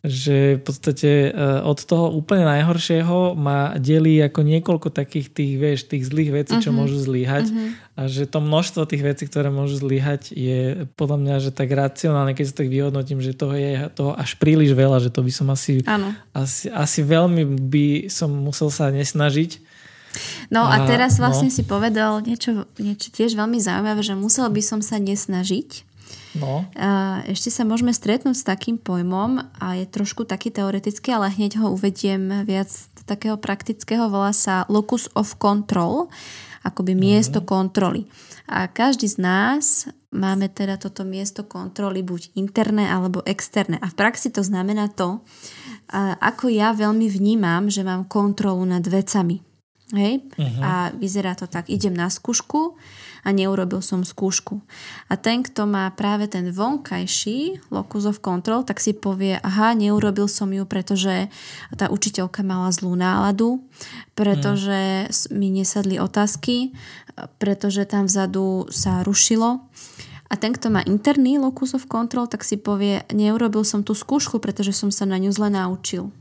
že 0.05 0.57
v 0.57 0.61
podstate 0.61 1.09
e, 1.27 1.39
od 1.65 1.81
toho 1.81 2.13
úplne 2.13 2.45
najhoršieho 2.45 3.33
ma 3.33 3.73
delí 3.81 4.21
ako 4.21 4.45
niekoľko 4.45 4.93
takých 4.93 5.33
tých, 5.33 5.53
vieš, 5.57 5.79
tých 5.89 6.05
zlých 6.05 6.31
vecí, 6.31 6.61
čo 6.61 6.69
uh-huh. 6.69 6.85
môžu 6.85 7.01
zlíhať 7.01 7.49
uh-huh. 7.49 7.69
a 7.97 8.01
že 8.05 8.29
to 8.29 8.37
množstvo 8.37 8.85
tých 8.85 9.01
vecí, 9.01 9.23
ktoré 9.25 9.49
môžu 9.49 9.81
zlíhať 9.81 10.29
je 10.29 10.85
podľa 10.93 11.17
mňa, 11.21 11.35
že 11.41 11.51
tak 11.51 11.73
racionálne, 11.73 12.37
keď 12.37 12.45
sa 12.53 12.55
tak 12.61 12.69
vyhodnotím, 12.69 13.19
že 13.19 13.33
toho 13.33 13.57
je 13.57 13.89
toho 13.97 14.13
až 14.13 14.37
príliš 14.37 14.77
veľa, 14.77 15.01
že 15.01 15.09
to 15.09 15.25
by 15.25 15.31
som 15.33 15.47
asi, 15.49 15.81
asi, 16.37 16.69
asi 16.69 16.99
veľmi 17.01 17.65
by 17.65 17.85
som 18.13 18.29
musel 18.29 18.69
sa 18.69 18.93
nesnažiť. 18.93 19.75
No 20.53 20.63
a, 20.63 20.79
a 20.79 20.87
teraz 20.87 21.19
vlastne 21.19 21.51
no. 21.51 21.55
si 21.55 21.63
povedal 21.65 22.23
niečo, 22.23 22.69
niečo 22.79 23.11
tiež 23.11 23.35
veľmi 23.35 23.59
zaujímavé, 23.59 23.99
že 23.99 24.15
musel 24.15 24.47
by 24.47 24.61
som 24.63 24.79
sa 24.79 25.01
nesnažiť. 25.01 25.94
No. 26.36 26.67
Ešte 27.26 27.48
sa 27.48 27.63
môžeme 27.63 27.95
stretnúť 27.95 28.36
s 28.36 28.48
takým 28.48 28.76
pojmom 28.76 29.39
a 29.56 29.80
je 29.80 29.88
trošku 29.88 30.28
taký 30.28 30.52
teoretický, 30.52 31.15
ale 31.15 31.32
hneď 31.32 31.63
ho 31.63 31.71
uvediem 31.71 32.43
viac 32.43 32.67
takého 33.08 33.39
praktického. 33.39 34.12
Volá 34.12 34.36
sa 34.36 34.67
locus 34.67 35.08
of 35.15 35.39
control, 35.39 36.12
akoby 36.65 36.98
mhm. 36.98 37.00
miesto 37.00 37.39
mm. 37.39 37.48
kontroly. 37.48 38.02
A 38.45 38.69
každý 38.69 39.10
z 39.10 39.17
nás 39.17 39.89
máme 40.13 40.54
teda 40.54 40.78
toto 40.78 41.02
miesto 41.02 41.43
kontroly 41.50 42.06
buď 42.06 42.38
interné 42.38 42.86
alebo 42.86 43.26
externé. 43.26 43.82
A 43.82 43.89
v 43.89 43.98
praxi 43.98 44.30
to 44.30 44.45
znamená 44.45 44.93
to, 44.93 45.26
ako 46.21 46.54
ja 46.54 46.71
veľmi 46.78 47.10
vnímam, 47.10 47.74
že 47.74 47.82
mám 47.82 48.06
kontrolu 48.06 48.62
nad 48.69 48.86
vecami. 48.86 49.41
Hej? 49.93 50.30
Uh-huh. 50.38 50.62
A 50.62 50.89
vyzerá 50.93 51.34
to 51.38 51.45
tak, 51.50 51.69
idem 51.69 51.93
na 51.93 52.10
skúšku 52.10 52.78
a 53.25 53.33
neurobil 53.33 53.81
som 53.81 54.05
skúšku. 54.05 54.61
A 55.09 55.17
ten, 55.17 55.41
kto 55.41 55.65
má 55.65 55.89
práve 55.97 56.29
ten 56.29 56.53
vonkajší 56.53 57.73
locus 57.73 58.05
of 58.05 58.21
control, 58.21 58.61
tak 58.61 58.77
si 58.77 58.93
povie, 58.93 59.41
aha, 59.41 59.73
neurobil 59.73 60.29
som 60.29 60.53
ju, 60.53 60.63
pretože 60.69 61.33
tá 61.73 61.89
učiteľka 61.89 62.45
mala 62.45 62.69
zlú 62.69 62.93
náladu, 62.93 63.65
pretože 64.13 65.09
mm. 65.09 65.33
mi 65.33 65.49
nesadli 65.49 65.97
otázky, 65.97 66.77
pretože 67.41 67.81
tam 67.89 68.05
vzadu 68.05 68.69
sa 68.69 69.01
rušilo. 69.01 69.65
A 70.29 70.33
ten, 70.38 70.53
kto 70.53 70.73
má 70.73 70.81
interný 70.85 71.38
locus 71.41 71.77
of 71.77 71.89
control, 71.89 72.29
tak 72.29 72.45
si 72.45 72.57
povie, 72.57 73.05
neurobil 73.13 73.65
som 73.65 73.81
tú 73.81 73.97
skúšku, 73.97 74.38
pretože 74.38 74.73
som 74.73 74.89
sa 74.93 75.09
na 75.09 75.17
ňu 75.17 75.33
zle 75.33 75.49
naučil. 75.49 76.13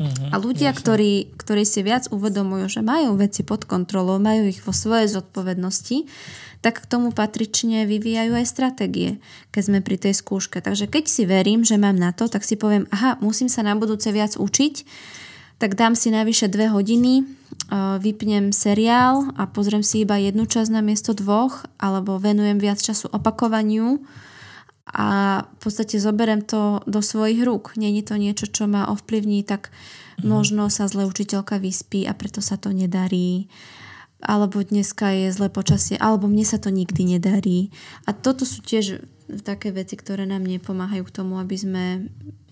Uh-huh, 0.00 0.32
a 0.32 0.36
ľudia, 0.40 0.72
ktorí, 0.72 1.36
ktorí 1.36 1.68
si 1.68 1.84
viac 1.84 2.08
uvedomujú, 2.08 2.68
že 2.68 2.80
majú 2.80 3.16
veci 3.20 3.44
pod 3.44 3.68
kontrolou, 3.68 4.16
majú 4.16 4.48
ich 4.48 4.64
vo 4.64 4.72
svojej 4.72 5.10
zodpovednosti, 5.12 6.08
tak 6.62 6.86
k 6.86 6.88
tomu 6.88 7.10
patrične 7.10 7.84
vyvíjajú 7.90 8.38
aj 8.38 8.46
stratégie, 8.46 9.18
keď 9.50 9.62
sme 9.66 9.78
pri 9.82 9.98
tej 9.98 10.14
skúške. 10.14 10.62
Takže 10.62 10.86
keď 10.86 11.04
si 11.10 11.26
verím, 11.26 11.66
že 11.66 11.74
mám 11.74 11.98
na 11.98 12.14
to, 12.14 12.30
tak 12.30 12.46
si 12.46 12.54
poviem, 12.54 12.86
aha, 12.94 13.18
musím 13.18 13.50
sa 13.50 13.66
na 13.66 13.74
budúce 13.74 14.08
viac 14.14 14.38
učiť, 14.38 14.74
tak 15.58 15.74
dám 15.78 15.94
si 15.94 16.10
navyše 16.10 16.50
dve 16.50 16.70
hodiny, 16.70 17.22
vypnem 18.02 18.50
seriál 18.50 19.30
a 19.38 19.46
pozriem 19.46 19.82
si 19.86 20.02
iba 20.02 20.18
jednu 20.18 20.46
časť 20.46 20.70
na 20.74 20.82
miesto 20.82 21.14
dvoch, 21.14 21.66
alebo 21.78 22.18
venujem 22.18 22.58
viac 22.58 22.82
času 22.82 23.10
opakovaniu, 23.10 24.02
a 24.88 25.06
v 25.46 25.58
podstate 25.62 26.02
zoberiem 26.02 26.42
to 26.42 26.82
do 26.90 26.98
svojich 26.98 27.42
rúk. 27.46 27.78
Není 27.78 28.02
to 28.02 28.18
niečo, 28.18 28.50
čo 28.50 28.66
ma 28.66 28.90
ovplyvní, 28.90 29.46
tak 29.46 29.70
mm. 30.18 30.26
možno 30.26 30.66
sa 30.68 30.90
zle 30.90 31.06
učiteľka 31.06 31.62
vyspí 31.62 32.02
a 32.04 32.12
preto 32.18 32.42
sa 32.42 32.58
to 32.58 32.74
nedarí 32.74 33.46
alebo 34.22 34.62
dneska 34.62 35.10
je 35.10 35.34
zle 35.34 35.50
počasie, 35.50 35.98
alebo 35.98 36.30
mne 36.30 36.46
sa 36.46 36.62
to 36.62 36.70
nikdy 36.70 37.18
nedarí. 37.18 37.74
A 38.06 38.14
toto 38.14 38.46
sú 38.46 38.62
tiež 38.62 39.02
také 39.42 39.74
veci, 39.74 39.98
ktoré 39.98 40.30
nám 40.30 40.46
nepomáhajú 40.46 41.02
k 41.10 41.14
tomu, 41.14 41.42
aby 41.42 41.58
sme 41.58 41.84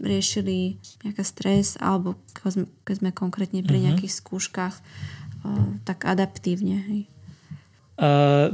riešili 0.03 0.83
nejaký 1.07 1.23
stres, 1.23 1.79
alebo 1.79 2.19
keď 2.83 2.95
sme 2.99 3.11
konkrétne 3.15 3.63
pri 3.63 3.79
mm-hmm. 3.79 3.87
nejakých 3.95 4.13
skúškach, 4.19 4.75
tak 5.87 5.99
adaptívne. 6.11 6.83
Hej. 6.91 7.01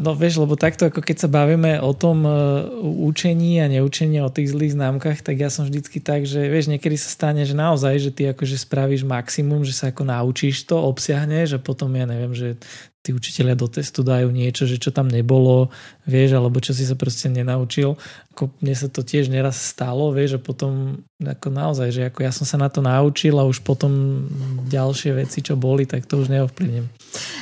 No 0.02 0.18
vieš, 0.18 0.42
lebo 0.42 0.58
takto 0.58 0.90
ako 0.90 0.98
keď 1.06 1.16
sa 1.22 1.28
bavíme 1.30 1.78
o 1.78 1.94
tom 1.94 2.26
uh, 2.26 2.66
učení 2.82 3.62
a 3.62 3.70
neučení 3.70 4.18
o 4.18 4.26
tých 4.26 4.50
zlých 4.50 4.74
známkach, 4.74 5.22
tak 5.22 5.38
ja 5.38 5.46
som 5.54 5.70
vždycky 5.70 6.02
tak, 6.02 6.26
že 6.26 6.50
vieš, 6.50 6.66
niekedy 6.66 6.98
sa 6.98 7.06
stane, 7.06 7.46
že 7.46 7.54
naozaj, 7.54 7.94
že 8.02 8.10
ty 8.10 8.26
akože 8.26 8.58
spravíš 8.58 9.06
maximum, 9.06 9.62
že 9.62 9.70
sa 9.70 9.94
ako 9.94 10.02
naučíš 10.02 10.66
to, 10.66 10.74
obsiahne, 10.82 11.46
že 11.46 11.62
potom 11.62 11.94
ja 11.94 12.10
neviem, 12.10 12.34
že 12.34 12.58
tí 13.06 13.14
učiteľia 13.14 13.54
do 13.54 13.70
testu 13.70 14.02
dajú 14.02 14.34
niečo, 14.34 14.66
že 14.66 14.82
čo 14.82 14.90
tam 14.90 15.06
nebolo, 15.06 15.70
vieš, 16.02 16.34
alebo 16.34 16.58
čo 16.58 16.74
si 16.74 16.82
sa 16.82 16.98
proste 16.98 17.30
nenaučil. 17.30 17.94
Ako 18.34 18.50
mne 18.58 18.74
sa 18.74 18.90
to 18.90 19.06
tiež 19.06 19.30
neraz 19.30 19.54
stalo, 19.54 20.10
vieš, 20.10 20.36
a 20.36 20.40
potom 20.42 20.98
ako 21.22 21.54
naozaj, 21.54 21.88
že 21.94 22.02
ako 22.10 22.18
ja 22.26 22.34
som 22.34 22.42
sa 22.42 22.58
na 22.58 22.66
to 22.66 22.82
naučil 22.82 23.38
a 23.38 23.46
už 23.46 23.62
potom 23.62 24.26
ďalšie 24.66 25.14
veci, 25.14 25.38
čo 25.38 25.54
boli, 25.54 25.86
tak 25.86 26.10
to 26.10 26.18
už 26.18 26.34
neovplyvním. 26.34 26.90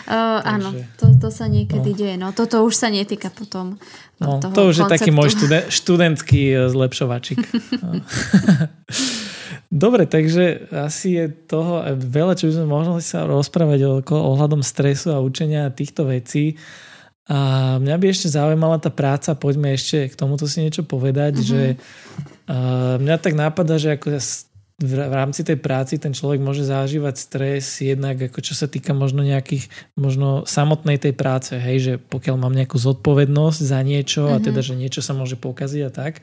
Uh, 0.04 0.44
áno, 0.44 0.76
to, 1.00 1.08
to 1.16 1.32
sa 1.32 1.48
niekedy 1.48 1.90
no. 1.90 1.96
deje. 1.96 2.16
No 2.20 2.28
toto 2.36 2.60
už 2.60 2.76
sa 2.76 2.92
netýka 2.92 3.32
potom 3.32 3.80
no, 4.20 4.38
toho 4.44 4.52
To 4.52 4.62
už 4.68 4.84
konceptu. 4.84 4.92
je 4.92 4.92
taký 4.92 5.10
môj 5.10 5.28
študen- 5.32 5.66
študentský 5.72 6.42
e, 6.52 6.56
zlepšovačik. 6.68 7.40
Dobre, 9.72 10.06
takže 10.06 10.70
asi 10.70 11.18
je 11.18 11.24
toho 11.30 11.82
veľa, 11.96 12.38
čo 12.38 12.48
by 12.48 12.52
sme 12.60 12.66
mohli 12.68 13.02
sa 13.02 13.26
rozprávať 13.26 14.06
ohľadom 14.06 14.60
stresu 14.62 15.10
a 15.10 15.24
učenia 15.24 15.72
týchto 15.72 16.06
vecí. 16.06 16.60
A 17.24 17.80
mňa 17.80 17.96
by 17.96 18.06
ešte 18.12 18.28
zaujímala 18.28 18.76
tá 18.76 18.92
práca, 18.92 19.32
poďme 19.32 19.72
ešte 19.72 20.12
k 20.12 20.14
tomuto 20.14 20.44
si 20.44 20.60
niečo 20.60 20.84
povedať, 20.84 21.40
mm-hmm. 21.40 21.48
že 21.48 21.62
uh, 21.80 23.00
mňa 23.00 23.16
tak 23.16 23.32
nápada, 23.32 23.80
že 23.80 23.96
ako 23.96 24.20
v 24.74 24.92
rámci 24.98 25.46
tej 25.46 25.56
práci 25.56 25.96
ten 25.96 26.10
človek 26.10 26.42
môže 26.42 26.66
zažívať 26.66 27.14
stres 27.14 27.78
jednak 27.78 28.18
ako 28.18 28.42
čo 28.42 28.58
sa 28.58 28.66
týka 28.66 28.90
možno 28.90 29.22
nejakých, 29.22 29.70
možno 29.94 30.42
samotnej 30.44 30.98
tej 30.98 31.14
práce, 31.14 31.54
hej, 31.56 31.78
že 31.78 31.92
pokiaľ 31.96 32.36
mám 32.36 32.52
nejakú 32.52 32.76
zodpovednosť 32.76 33.60
za 33.62 33.80
niečo 33.80 34.28
mm-hmm. 34.28 34.36
a 34.36 34.44
teda, 34.44 34.60
že 34.60 34.74
niečo 34.76 35.00
sa 35.00 35.16
môže 35.16 35.40
pokaziť 35.40 35.82
a 35.86 35.90
tak, 35.94 36.20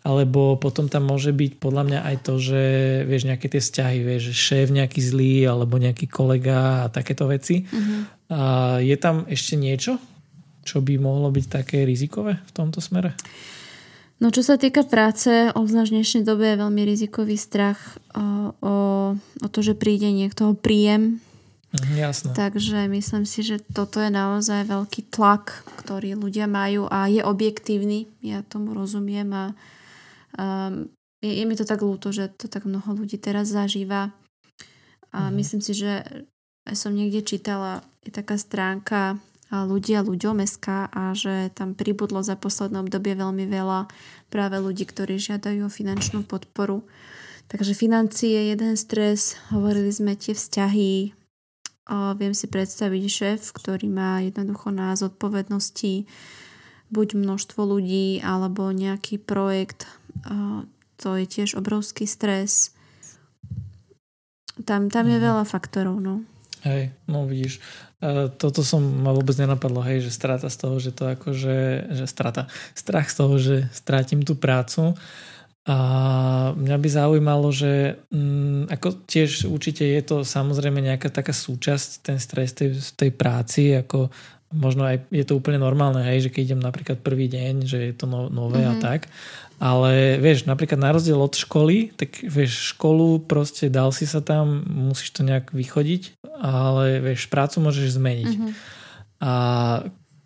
alebo 0.00 0.56
potom 0.56 0.88
tam 0.88 1.12
môže 1.12 1.28
byť 1.36 1.60
podľa 1.60 1.82
mňa 1.84 2.00
aj 2.08 2.16
to, 2.24 2.34
že 2.40 2.62
vieš 3.04 3.28
nejaké 3.28 3.52
tie 3.52 3.60
vzťahy, 3.60 3.98
vieš, 4.00 4.32
že 4.32 4.34
šéf 4.34 4.66
nejaký 4.72 5.00
zlý 5.04 5.44
alebo 5.44 5.76
nejaký 5.76 6.08
kolega 6.08 6.88
a 6.88 6.92
takéto 6.92 7.28
veci. 7.28 7.68
Uh-huh. 7.68 8.08
A 8.32 8.40
je 8.80 8.96
tam 8.96 9.28
ešte 9.28 9.60
niečo, 9.60 10.00
čo 10.64 10.80
by 10.80 10.96
mohlo 10.96 11.28
byť 11.28 11.46
také 11.52 11.84
rizikové 11.84 12.40
v 12.40 12.52
tomto 12.56 12.80
smere? 12.80 13.12
No 14.20 14.28
čo 14.28 14.44
sa 14.44 14.60
týka 14.60 14.84
práce, 14.84 15.48
obzvlášť 15.52 15.90
v 15.92 15.96
dnešnej 15.96 16.24
dobe 16.28 16.44
je 16.52 16.60
veľmi 16.60 16.82
rizikový 16.84 17.40
strach 17.40 17.80
o, 18.12 18.52
o, 18.60 18.74
o 19.16 19.46
to, 19.48 19.60
že 19.64 19.76
príde 19.76 20.12
niekto 20.12 20.52
o 20.52 20.54
príjem. 20.56 21.24
Mhm, 21.72 21.94
jasné. 21.96 22.30
Takže 22.36 22.88
myslím 22.88 23.24
si, 23.24 23.40
že 23.40 23.60
toto 23.60 24.00
je 24.00 24.12
naozaj 24.12 24.68
veľký 24.68 25.08
tlak, 25.08 25.64
ktorý 25.80 26.20
ľudia 26.20 26.44
majú 26.44 26.84
a 26.88 27.08
je 27.08 27.24
objektívny. 27.24 28.12
Ja 28.20 28.44
tomu 28.44 28.76
rozumiem 28.76 29.32
a 29.32 29.44
Um, 30.38 30.92
je, 31.22 31.32
je 31.32 31.44
mi 31.44 31.54
to 31.56 31.66
tak 31.66 31.82
ľúto, 31.84 32.10
že 32.10 32.32
to 32.34 32.46
tak 32.46 32.64
mnoho 32.68 32.96
ľudí 32.96 33.16
teraz 33.20 33.50
zažíva. 33.50 34.14
A 35.10 35.28
mm. 35.28 35.34
myslím 35.36 35.60
si, 35.62 35.72
že 35.74 36.04
som 36.70 36.94
niekde 36.94 37.24
čítala, 37.26 37.82
je 38.06 38.14
taká 38.14 38.38
stránka 38.38 39.18
ľudia 39.50 40.06
ľuďom 40.06 40.46
SK 40.46 40.94
a 40.94 41.10
že 41.10 41.50
tam 41.50 41.74
pribudlo 41.74 42.22
za 42.22 42.38
posledné 42.38 42.86
obdobie 42.86 43.18
veľmi 43.18 43.50
veľa 43.50 43.90
práve 44.30 44.56
ľudí, 44.62 44.86
ktorí 44.86 45.18
žiadajú 45.18 45.66
o 45.66 45.72
finančnú 45.72 46.22
podporu. 46.22 46.86
Takže 47.50 47.74
financie 47.74 48.30
je 48.30 48.54
jeden 48.54 48.78
stres, 48.78 49.34
hovorili 49.50 49.90
sme 49.90 50.14
tie 50.14 50.38
vzťahy, 50.38 51.18
a 51.90 52.14
viem 52.14 52.30
si 52.30 52.46
predstaviť 52.46 53.02
šéf, 53.10 53.40
ktorý 53.50 53.90
má 53.90 54.22
jednoducho 54.22 54.70
na 54.70 54.94
zodpovednosti 54.94 56.06
buď 56.94 57.08
množstvo 57.18 57.58
ľudí 57.66 58.22
alebo 58.22 58.70
nejaký 58.70 59.18
projekt, 59.18 59.90
to 61.00 61.08
je 61.16 61.24
tiež 61.24 61.56
obrovský 61.56 62.04
stres. 62.04 62.76
Tam, 64.68 64.92
tam 64.92 65.08
je 65.08 65.16
mhm. 65.16 65.24
veľa 65.24 65.44
faktorov, 65.48 65.96
no. 65.98 66.24
Hej, 66.60 66.92
no 67.08 67.24
vidíš, 67.24 67.56
e, 68.04 68.28
toto 68.36 68.60
som 68.60 68.84
ma 68.84 69.16
vôbec 69.16 69.32
nenapadlo, 69.40 69.80
hej, 69.80 70.04
že 70.04 70.12
strata 70.12 70.52
z 70.52 70.56
toho, 70.60 70.76
že 70.76 70.92
to 70.92 71.08
akože, 71.08 71.88
že 71.96 72.04
strata, 72.04 72.52
strach 72.76 73.08
z 73.08 73.16
toho, 73.16 73.34
že 73.40 73.56
strátim 73.72 74.20
tú 74.20 74.36
prácu 74.36 74.92
a 75.64 75.76
mňa 76.52 76.76
by 76.76 76.88
zaujímalo, 76.88 77.48
že 77.48 78.00
m, 78.12 78.64
mm, 78.68 78.76
ako 78.76 79.08
tiež 79.08 79.48
určite 79.48 79.88
je 79.88 80.02
to 80.04 80.16
samozrejme 80.20 80.80
nejaká 80.84 81.08
taká 81.08 81.32
súčasť, 81.32 82.04
ten 82.04 82.18
stres 82.20 82.52
tej, 82.52 82.76
tej 82.96 83.12
práci, 83.12 83.76
ako 83.76 84.12
možno 84.50 84.82
aj 84.82 85.06
je 85.14 85.24
to 85.24 85.38
úplne 85.38 85.62
normálne, 85.62 86.02
hej, 86.02 86.26
že 86.26 86.32
keď 86.34 86.42
idem 86.42 86.62
napríklad 86.64 86.98
prvý 87.00 87.30
deň, 87.30 87.54
že 87.64 87.78
je 87.92 87.94
to 87.94 88.10
no, 88.10 88.26
nové 88.32 88.66
mm-hmm. 88.66 88.72
a 88.72 88.74
mhm. 88.76 88.82
tak, 88.82 89.00
ale 89.60 90.16
vieš, 90.16 90.48
napríklad 90.48 90.80
na 90.80 90.96
rozdiel 90.96 91.20
od 91.20 91.36
školy, 91.36 91.92
tak 91.92 92.24
vieš, 92.24 92.72
školu 92.72 93.20
proste 93.20 93.68
dal 93.68 93.92
si 93.92 94.08
sa 94.08 94.24
tam, 94.24 94.64
musíš 94.64 95.12
to 95.12 95.20
nejak 95.20 95.52
vychodiť, 95.52 96.24
ale 96.40 97.04
vieš, 97.04 97.28
prácu 97.28 97.60
môžeš 97.60 98.00
zmeniť. 98.00 98.32
Mm-hmm. 98.32 98.52
A 99.20 99.32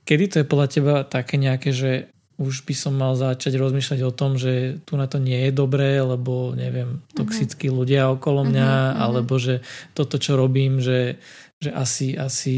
kedy 0.07 0.25
to 0.31 0.37
je 0.39 0.47
podľa 0.47 0.69
teba 0.71 0.95
také 1.03 1.35
nejaké, 1.35 1.75
že 1.75 2.15
už 2.35 2.67
by 2.67 2.75
som 2.75 2.95
mal 2.95 3.15
začať 3.15 3.59
rozmýšľať 3.59 4.01
o 4.07 4.15
tom, 4.15 4.35
že 4.35 4.83
tu 4.83 4.99
na 4.99 5.07
to 5.07 5.23
nie 5.23 5.51
je 5.51 5.53
dobré, 5.55 5.99
lebo 5.99 6.55
neviem, 6.55 7.03
mhm. 7.03 7.19
toxickí 7.19 7.67
mm-hmm. 7.67 7.79
ľudia 7.83 8.03
okolo 8.15 8.47
mňa, 8.47 8.71
mm-hmm. 8.71 9.03
alebo 9.03 9.35
že 9.39 9.67
toto, 9.99 10.19
čo 10.23 10.39
robím, 10.39 10.79
že 10.79 11.19
že 11.63 11.71
asi, 11.73 12.13
asi 12.19 12.57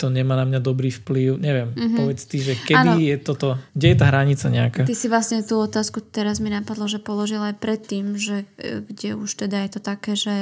to 0.00 0.08
nemá 0.08 0.38
na 0.38 0.48
mňa 0.48 0.60
dobrý 0.62 0.88
vplyv. 0.88 1.36
Neviem, 1.36 1.68
mm-hmm. 1.74 1.98
povedz 1.98 2.22
ty, 2.24 2.38
že 2.40 2.54
kedy 2.56 2.90
ano. 2.96 3.02
je 3.02 3.16
toto, 3.20 3.48
kde 3.76 3.86
je 3.92 3.96
tá 3.98 4.06
hranica 4.08 4.46
nejaká? 4.48 4.82
Ty 4.88 4.96
si 4.96 5.08
vlastne 5.10 5.44
tú 5.44 5.60
otázku 5.60 6.00
teraz 6.00 6.40
mi 6.40 6.48
napadlo, 6.48 6.88
že 6.88 7.02
položil 7.02 7.44
aj 7.44 7.60
predtým, 7.60 8.16
že 8.16 8.48
e, 8.56 8.80
kde 8.86 9.18
už 9.20 9.28
teda 9.44 9.68
je 9.68 9.70
to 9.76 9.80
také, 9.84 10.12
že 10.16 10.36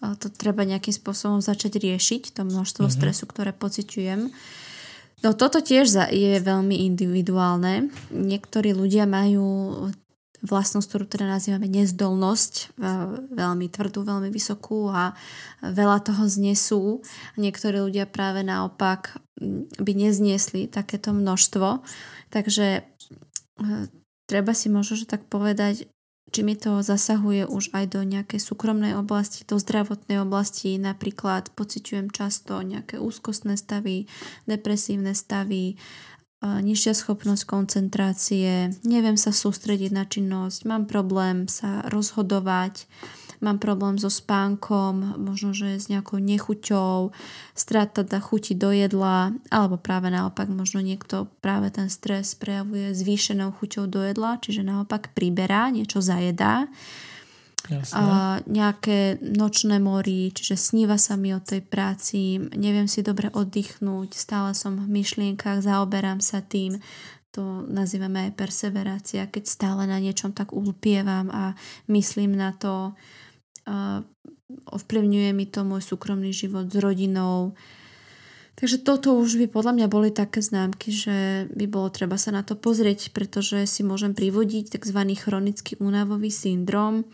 e, 0.00 0.06
to 0.16 0.32
treba 0.32 0.64
nejakým 0.64 0.94
spôsobom 0.96 1.44
začať 1.44 1.76
riešiť, 1.76 2.40
to 2.40 2.48
množstvo 2.48 2.88
mm-hmm. 2.88 2.98
stresu, 3.04 3.24
ktoré 3.28 3.52
pociťujem. 3.52 4.32
No 5.20 5.36
toto 5.36 5.60
tiež 5.60 6.08
je 6.08 6.40
veľmi 6.40 6.88
individuálne. 6.88 7.92
Niektorí 8.08 8.72
ľudia 8.72 9.04
majú 9.04 9.76
vlastnosť, 10.40 10.86
ktorú 10.88 11.04
teda 11.04 11.26
nazývame 11.28 11.68
nezdolnosť, 11.68 12.76
veľmi 13.32 13.66
tvrdú, 13.68 14.04
veľmi 14.04 14.32
vysokú 14.32 14.88
a 14.88 15.12
veľa 15.60 16.00
toho 16.00 16.24
znesú. 16.26 17.04
Niektorí 17.36 17.80
ľudia 17.80 18.08
práve 18.08 18.40
naopak 18.40 19.20
by 19.80 19.92
nezniesli 19.92 20.68
takéto 20.68 21.16
množstvo. 21.16 21.80
Takže 22.28 22.66
e, 22.78 22.82
treba 24.28 24.52
si 24.52 24.68
možno 24.68 25.00
že 25.00 25.08
tak 25.08 25.24
povedať, 25.26 25.88
či 26.30 26.46
mi 26.46 26.54
to 26.54 26.78
zasahuje 26.78 27.42
už 27.50 27.74
aj 27.74 27.90
do 27.90 28.06
nejakej 28.06 28.38
súkromnej 28.38 28.94
oblasti, 28.94 29.42
do 29.42 29.58
zdravotnej 29.58 30.22
oblasti, 30.22 30.78
napríklad 30.78 31.50
pociťujem 31.58 32.14
často 32.14 32.62
nejaké 32.62 33.02
úzkostné 33.02 33.58
stavy, 33.58 34.06
depresívne 34.46 35.10
stavy, 35.10 35.74
nižšia 36.40 36.96
schopnosť 36.96 37.44
koncentrácie, 37.44 38.72
neviem 38.88 39.20
sa 39.20 39.28
sústrediť 39.28 39.92
na 39.92 40.08
činnosť, 40.08 40.64
mám 40.64 40.88
problém 40.88 41.44
sa 41.44 41.84
rozhodovať, 41.92 42.88
mám 43.44 43.60
problém 43.60 43.96
so 43.96 44.08
spánkom, 44.12 45.20
možno, 45.20 45.52
že 45.56 45.80
s 45.80 45.88
nejakou 45.88 46.20
nechuťou, 46.20 47.12
strata 47.52 48.04
chuti 48.20 48.56
do 48.56 48.72
jedla, 48.72 49.36
alebo 49.52 49.76
práve 49.80 50.12
naopak, 50.12 50.48
možno 50.48 50.80
niekto 50.84 51.28
práve 51.44 51.72
ten 51.72 51.92
stres 51.92 52.36
prejavuje 52.36 52.92
zvýšenou 52.96 53.56
chuťou 53.56 53.88
do 53.88 54.00
jedla, 54.04 54.40
čiže 54.40 54.64
naopak 54.64 55.12
priberá, 55.16 55.68
niečo 55.72 56.00
zajedá. 56.00 56.68
A 57.94 58.38
nejaké 58.50 59.22
nočné 59.22 59.78
mory, 59.78 60.34
čiže 60.34 60.58
sníva 60.58 60.98
sa 60.98 61.14
mi 61.14 61.30
o 61.30 61.40
tej 61.40 61.62
práci, 61.62 62.42
neviem 62.58 62.90
si 62.90 63.06
dobre 63.06 63.30
oddychnúť, 63.30 64.14
stále 64.14 64.52
som 64.58 64.74
v 64.74 64.90
myšlienkach, 64.90 65.62
zaoberám 65.62 66.18
sa 66.18 66.42
tým, 66.42 66.82
to 67.30 67.62
nazývame 67.70 68.26
aj 68.26 68.32
perseverácia, 68.34 69.30
keď 69.30 69.44
stále 69.46 69.82
na 69.86 70.02
niečom 70.02 70.34
tak 70.34 70.50
ulpievam 70.50 71.30
a 71.30 71.54
myslím 71.86 72.34
na 72.34 72.50
to, 72.50 72.98
ovplyvňuje 74.50 75.30
mi 75.30 75.46
to 75.46 75.62
môj 75.62 75.82
súkromný 75.86 76.34
život 76.34 76.66
s 76.66 76.76
rodinou. 76.82 77.54
Takže 78.58 78.82
toto 78.84 79.16
už 79.16 79.40
by 79.40 79.46
podľa 79.48 79.72
mňa 79.72 79.86
boli 79.88 80.12
také 80.12 80.44
známky, 80.44 80.92
že 80.92 81.48
by 81.54 81.64
bolo 81.64 81.88
treba 81.88 82.20
sa 82.20 82.28
na 82.28 82.44
to 82.44 82.58
pozrieť, 82.58 83.14
pretože 83.14 83.64
si 83.64 83.80
môžem 83.80 84.12
privodiť 84.12 84.76
tzv. 84.76 85.00
chronický 85.16 85.80
únavový 85.80 86.28
syndrom 86.28 87.08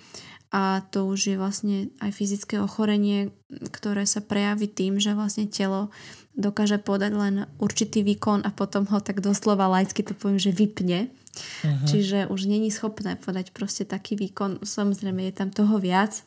a 0.56 0.80
to 0.88 1.04
už 1.04 1.20
je 1.28 1.36
vlastne 1.36 1.92
aj 2.00 2.16
fyzické 2.16 2.56
ochorenie, 2.56 3.28
ktoré 3.76 4.08
sa 4.08 4.24
prejaví 4.24 4.72
tým, 4.72 4.96
že 4.96 5.12
vlastne 5.12 5.44
telo 5.44 5.92
dokáže 6.32 6.80
podať 6.80 7.12
len 7.12 7.34
určitý 7.60 8.00
výkon 8.00 8.40
a 8.40 8.50
potom 8.56 8.88
ho 8.88 8.98
tak 9.04 9.20
doslova 9.20 9.68
laicky 9.68 10.00
to 10.00 10.16
poviem, 10.16 10.40
že 10.40 10.56
vypne. 10.56 11.12
Uh-huh. 11.12 11.84
Čiže 11.84 12.32
už 12.32 12.48
není 12.48 12.72
schopné 12.72 13.20
podať 13.20 13.52
proste 13.52 13.84
taký 13.84 14.16
výkon. 14.16 14.64
Samozrejme 14.64 15.28
je 15.28 15.34
tam 15.36 15.52
toho 15.52 15.76
viac, 15.76 16.24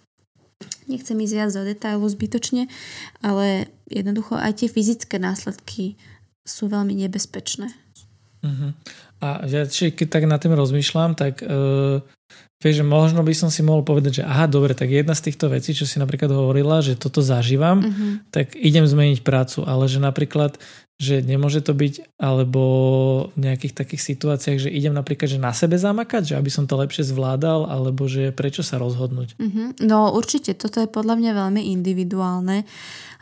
Nechcem 0.91 1.15
ísť 1.23 1.35
viac 1.39 1.51
do 1.55 1.63
detailu 1.63 2.03
zbytočne, 2.03 2.67
ale 3.23 3.71
jednoducho 3.87 4.35
aj 4.35 4.59
tie 4.59 4.67
fyzické 4.67 5.15
následky 5.15 5.95
sú 6.43 6.67
veľmi 6.67 6.99
nebezpečné. 6.99 7.71
Uh-huh. 8.43 8.75
A 9.19 9.43
ja 9.47 9.67
či, 9.67 9.91
keď 9.91 10.07
tak 10.07 10.23
na 10.27 10.39
tým 10.39 10.55
rozmýšľam, 10.55 11.15
tak 11.15 11.43
uh, 11.43 11.99
vieš, 12.63 12.83
že 12.83 12.85
možno 12.87 13.23
by 13.23 13.33
som 13.35 13.51
si 13.51 13.63
mohol 13.63 13.83
povedať, 13.83 14.23
že 14.23 14.27
aha, 14.27 14.47
dobre, 14.47 14.75
tak 14.75 14.91
jedna 14.91 15.15
z 15.15 15.31
týchto 15.31 15.51
vecí, 15.51 15.75
čo 15.75 15.83
si 15.83 15.99
napríklad 15.99 16.31
hovorila, 16.31 16.79
že 16.79 16.99
toto 16.99 17.19
zažívam, 17.23 17.83
uh-huh. 17.83 18.11
tak 18.31 18.55
idem 18.55 18.87
zmeniť 18.87 19.23
prácu, 19.23 19.67
ale 19.67 19.91
že 19.91 19.99
napríklad 19.99 20.59
že 20.99 21.23
nemôže 21.23 21.63
to 21.63 21.71
byť, 21.71 22.19
alebo 22.19 22.63
v 23.31 23.47
nejakých 23.47 23.71
takých 23.71 24.03
situáciách, 24.03 24.67
že 24.67 24.69
idem 24.69 24.91
napríklad 24.91 25.31
že 25.31 25.39
na 25.39 25.55
sebe 25.55 25.79
zamakať, 25.79 26.35
že 26.35 26.35
aby 26.35 26.51
som 26.51 26.67
to 26.67 26.75
lepšie 26.75 27.07
zvládal, 27.07 27.71
alebo 27.71 28.03
že 28.11 28.35
prečo 28.35 28.67
sa 28.67 28.75
rozhodnúť? 28.75 29.39
Mm-hmm. 29.39 29.67
No 29.87 30.11
určite, 30.11 30.59
toto 30.59 30.83
je 30.83 30.91
podľa 30.91 31.15
mňa 31.15 31.31
veľmi 31.39 31.71
individuálne 31.71 32.67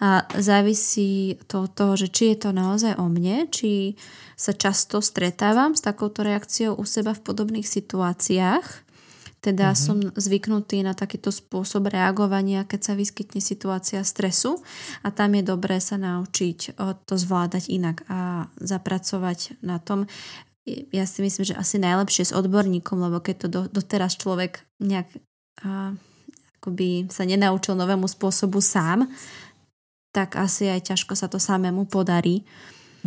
a 0.02 0.26
závisí 0.42 1.38
to 1.46 1.70
od 1.70 1.72
toho, 1.78 1.94
že 1.94 2.10
či 2.10 2.34
je 2.34 2.38
to 2.46 2.50
naozaj 2.50 2.98
o 2.98 3.06
mne, 3.06 3.46
či 3.54 3.94
sa 4.34 4.58
často 4.58 4.98
stretávam 4.98 5.78
s 5.78 5.86
takouto 5.86 6.26
reakciou 6.26 6.74
u 6.74 6.86
seba 6.86 7.14
v 7.14 7.26
podobných 7.30 7.66
situáciách 7.66 8.87
teda 9.48 9.72
uh-huh. 9.72 9.80
som 9.80 9.98
zvyknutý 10.04 10.84
na 10.84 10.92
takýto 10.92 11.32
spôsob 11.32 11.88
reagovania, 11.88 12.68
keď 12.68 12.92
sa 12.92 12.94
vyskytne 13.00 13.40
situácia 13.40 14.04
stresu 14.04 14.60
a 15.08 15.16
tam 15.16 15.40
je 15.40 15.44
dobré 15.48 15.80
sa 15.80 15.96
naučiť 15.96 16.76
to 17.08 17.16
zvládať 17.16 17.72
inak 17.72 18.04
a 18.12 18.52
zapracovať 18.60 19.64
na 19.64 19.80
tom. 19.80 20.04
Ja 20.92 21.08
si 21.08 21.24
myslím, 21.24 21.48
že 21.48 21.56
asi 21.56 21.80
najlepšie 21.80 22.28
s 22.28 22.36
odborníkom, 22.36 23.00
lebo 23.00 23.24
keď 23.24 23.36
to 23.40 23.48
do, 23.48 23.62
doteraz 23.72 24.20
človek 24.20 24.68
nejak 24.84 25.08
a, 25.64 25.96
akoby 26.60 27.08
sa 27.08 27.24
nenaučil 27.24 27.80
novému 27.80 28.04
spôsobu 28.12 28.60
sám, 28.60 29.08
tak 30.12 30.36
asi 30.36 30.68
aj 30.68 30.92
ťažko 30.92 31.16
sa 31.16 31.32
to 31.32 31.40
samému 31.40 31.88
podarí. 31.88 32.44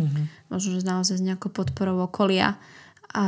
Uh-huh. 0.01 0.25
Možno, 0.49 0.81
že 0.81 0.89
naozaj 0.89 1.21
s 1.21 1.27
nejakou 1.27 1.53
podporou 1.53 2.01
okolia. 2.01 2.57
A 3.13 3.25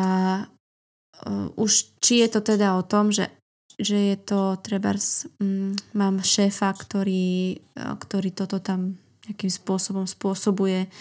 už 1.56 1.72
či 2.02 2.26
je 2.26 2.28
to 2.30 2.42
teda 2.42 2.76
o 2.76 2.84
tom, 2.84 3.14
že, 3.14 3.30
že 3.78 4.14
je 4.14 4.18
to 4.18 4.58
trebárs, 4.60 5.30
um, 5.40 5.72
mám 5.94 6.20
šéfa, 6.20 6.74
ktorý, 6.74 7.58
uh, 7.78 7.96
ktorý 7.96 8.30
toto 8.34 8.60
tam 8.60 8.98
nejakým 9.24 9.52
spôsobom 9.52 10.04
spôsobuje 10.04 10.92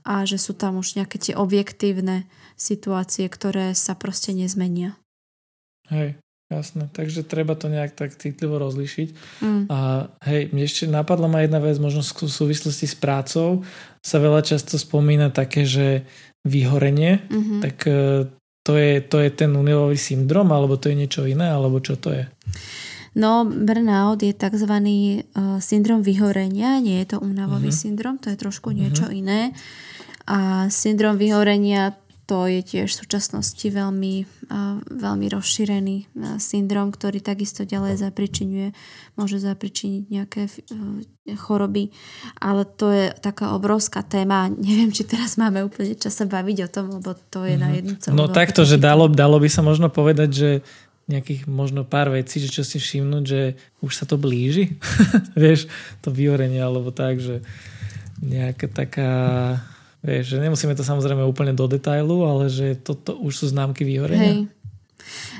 a 0.00 0.24
že 0.24 0.40
sú 0.40 0.56
tam 0.56 0.80
už 0.80 0.96
nejaké 0.96 1.20
tie 1.20 1.34
objektívne 1.36 2.24
situácie, 2.56 3.28
ktoré 3.28 3.76
sa 3.76 3.92
proste 3.92 4.32
nezmenia. 4.32 4.96
Hej, 5.92 6.16
jasné. 6.48 6.88
Takže 6.88 7.20
treba 7.20 7.52
to 7.52 7.68
nejak 7.68 7.92
tak 7.92 8.16
citlivo 8.16 8.56
rozlišiť. 8.56 9.08
Mm. 9.44 9.62
A 9.68 10.08
hej, 10.24 10.48
mne 10.56 10.64
ešte 10.64 10.88
napadla 10.88 11.28
ma 11.28 11.44
jedna 11.44 11.60
vec, 11.60 11.76
možno 11.76 12.00
v 12.00 12.32
súvislosti 12.32 12.88
s 12.88 12.96
prácou 12.96 13.60
sa 14.00 14.16
veľa 14.16 14.40
často 14.40 14.80
spomína 14.80 15.28
také, 15.28 15.68
že 15.68 16.08
vyhorenie, 16.48 17.26
mm-hmm. 17.28 17.60
tak 17.60 17.76
to 18.66 18.74
je, 18.74 18.98
to 19.06 19.22
je 19.22 19.30
ten 19.30 19.54
univový 19.54 19.94
syndrom, 19.94 20.50
alebo 20.50 20.74
to 20.74 20.90
je 20.90 20.98
niečo 20.98 21.22
iné, 21.22 21.54
alebo 21.54 21.78
čo 21.78 21.94
to 21.94 22.10
je? 22.10 22.26
No, 23.14 23.46
burnout 23.46 24.20
je 24.20 24.34
tzv. 24.34 24.74
Uh, 24.74 25.62
syndrom 25.62 26.02
vyhorenia, 26.02 26.82
nie 26.82 27.00
je 27.06 27.16
to 27.16 27.22
únavový 27.22 27.70
uh-huh. 27.70 27.82
syndrom, 27.86 28.18
to 28.18 28.28
je 28.34 28.36
trošku 28.36 28.74
uh-huh. 28.74 28.80
niečo 28.82 29.06
iné. 29.08 29.54
A 30.26 30.66
syndrom 30.68 31.14
vyhorenia 31.14 31.94
to 32.26 32.50
je 32.50 32.58
tiež 32.58 32.90
v 32.90 33.00
súčasnosti 33.06 33.62
veľmi, 33.62 34.26
veľmi 34.90 35.26
rozšírený 35.30 36.10
syndrom, 36.42 36.90
ktorý 36.90 37.22
takisto 37.22 37.62
ďalej 37.62 38.02
zapričinuje, 38.02 38.74
môže 39.14 39.38
zapričiniť 39.38 40.02
nejaké 40.10 40.50
e, 40.50 40.52
choroby, 41.38 41.94
ale 42.42 42.66
to 42.66 42.90
je 42.90 43.14
taká 43.22 43.54
obrovská 43.54 44.02
téma. 44.02 44.50
Neviem, 44.58 44.90
či 44.90 45.06
teraz 45.06 45.38
máme 45.38 45.62
úplne 45.62 45.94
čas 45.94 46.18
sa 46.18 46.26
baviť 46.26 46.66
o 46.66 46.68
tom, 46.68 46.86
lebo 46.98 47.14
to 47.30 47.46
je 47.46 47.54
mm-hmm. 47.54 47.62
na 47.62 47.68
mhm. 47.70 47.76
jednu 47.78 47.94
celú. 48.02 48.14
No 48.18 48.26
takto, 48.26 48.66
že 48.66 48.76
dalo, 48.76 49.06
dalo 49.06 49.38
by 49.38 49.46
sa 49.46 49.62
možno 49.62 49.86
povedať, 49.86 50.30
že 50.34 50.50
nejakých 51.06 51.46
možno 51.46 51.86
pár 51.86 52.10
vecí, 52.10 52.42
že 52.42 52.50
čo 52.50 52.66
si 52.66 52.82
všimnúť, 52.82 53.22
že 53.22 53.54
už 53.78 53.92
sa 53.94 54.02
to 54.10 54.18
blíži. 54.18 54.74
Vieš, 55.38 55.70
to 56.02 56.10
vyhorenie 56.10 56.58
alebo 56.58 56.90
tak, 56.90 57.22
že 57.22 57.46
nejaká 58.18 58.66
taká 58.66 59.12
Vieš, 60.06 60.38
že 60.38 60.38
nemusíme 60.38 60.78
to 60.78 60.86
samozrejme 60.86 61.26
úplne 61.26 61.50
do 61.50 61.66
detailu, 61.66 62.22
ale 62.22 62.46
že 62.46 62.78
toto 62.78 63.18
už 63.18 63.42
sú 63.42 63.44
známky 63.50 63.82
vyhorenia. 63.82 64.22
Hej. 64.22 64.40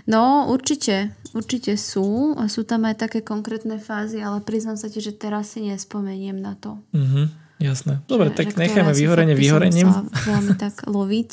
No 0.06 0.50
určite, 0.50 1.14
určite 1.34 1.78
sú 1.78 2.34
a 2.34 2.50
sú 2.50 2.66
tam 2.66 2.86
aj 2.86 3.06
také 3.06 3.22
konkrétne 3.22 3.78
fázy, 3.78 4.18
ale 4.22 4.42
priznám 4.42 4.78
sa 4.78 4.90
ti, 4.90 4.98
že 4.98 5.14
teraz 5.14 5.54
si 5.54 5.66
nespomeniem 5.66 6.38
na 6.38 6.58
to. 6.58 6.78
Mhm, 6.94 7.30
jasné. 7.62 8.02
Dobre, 8.10 8.34
že, 8.34 8.42
tak 8.42 8.54
že 8.54 8.58
necháme 8.58 8.90
vyhorenie 8.94 9.34
vyhorením. 9.38 9.86
veľmi 10.26 10.54
tak 10.58 10.86
loviť, 10.86 11.30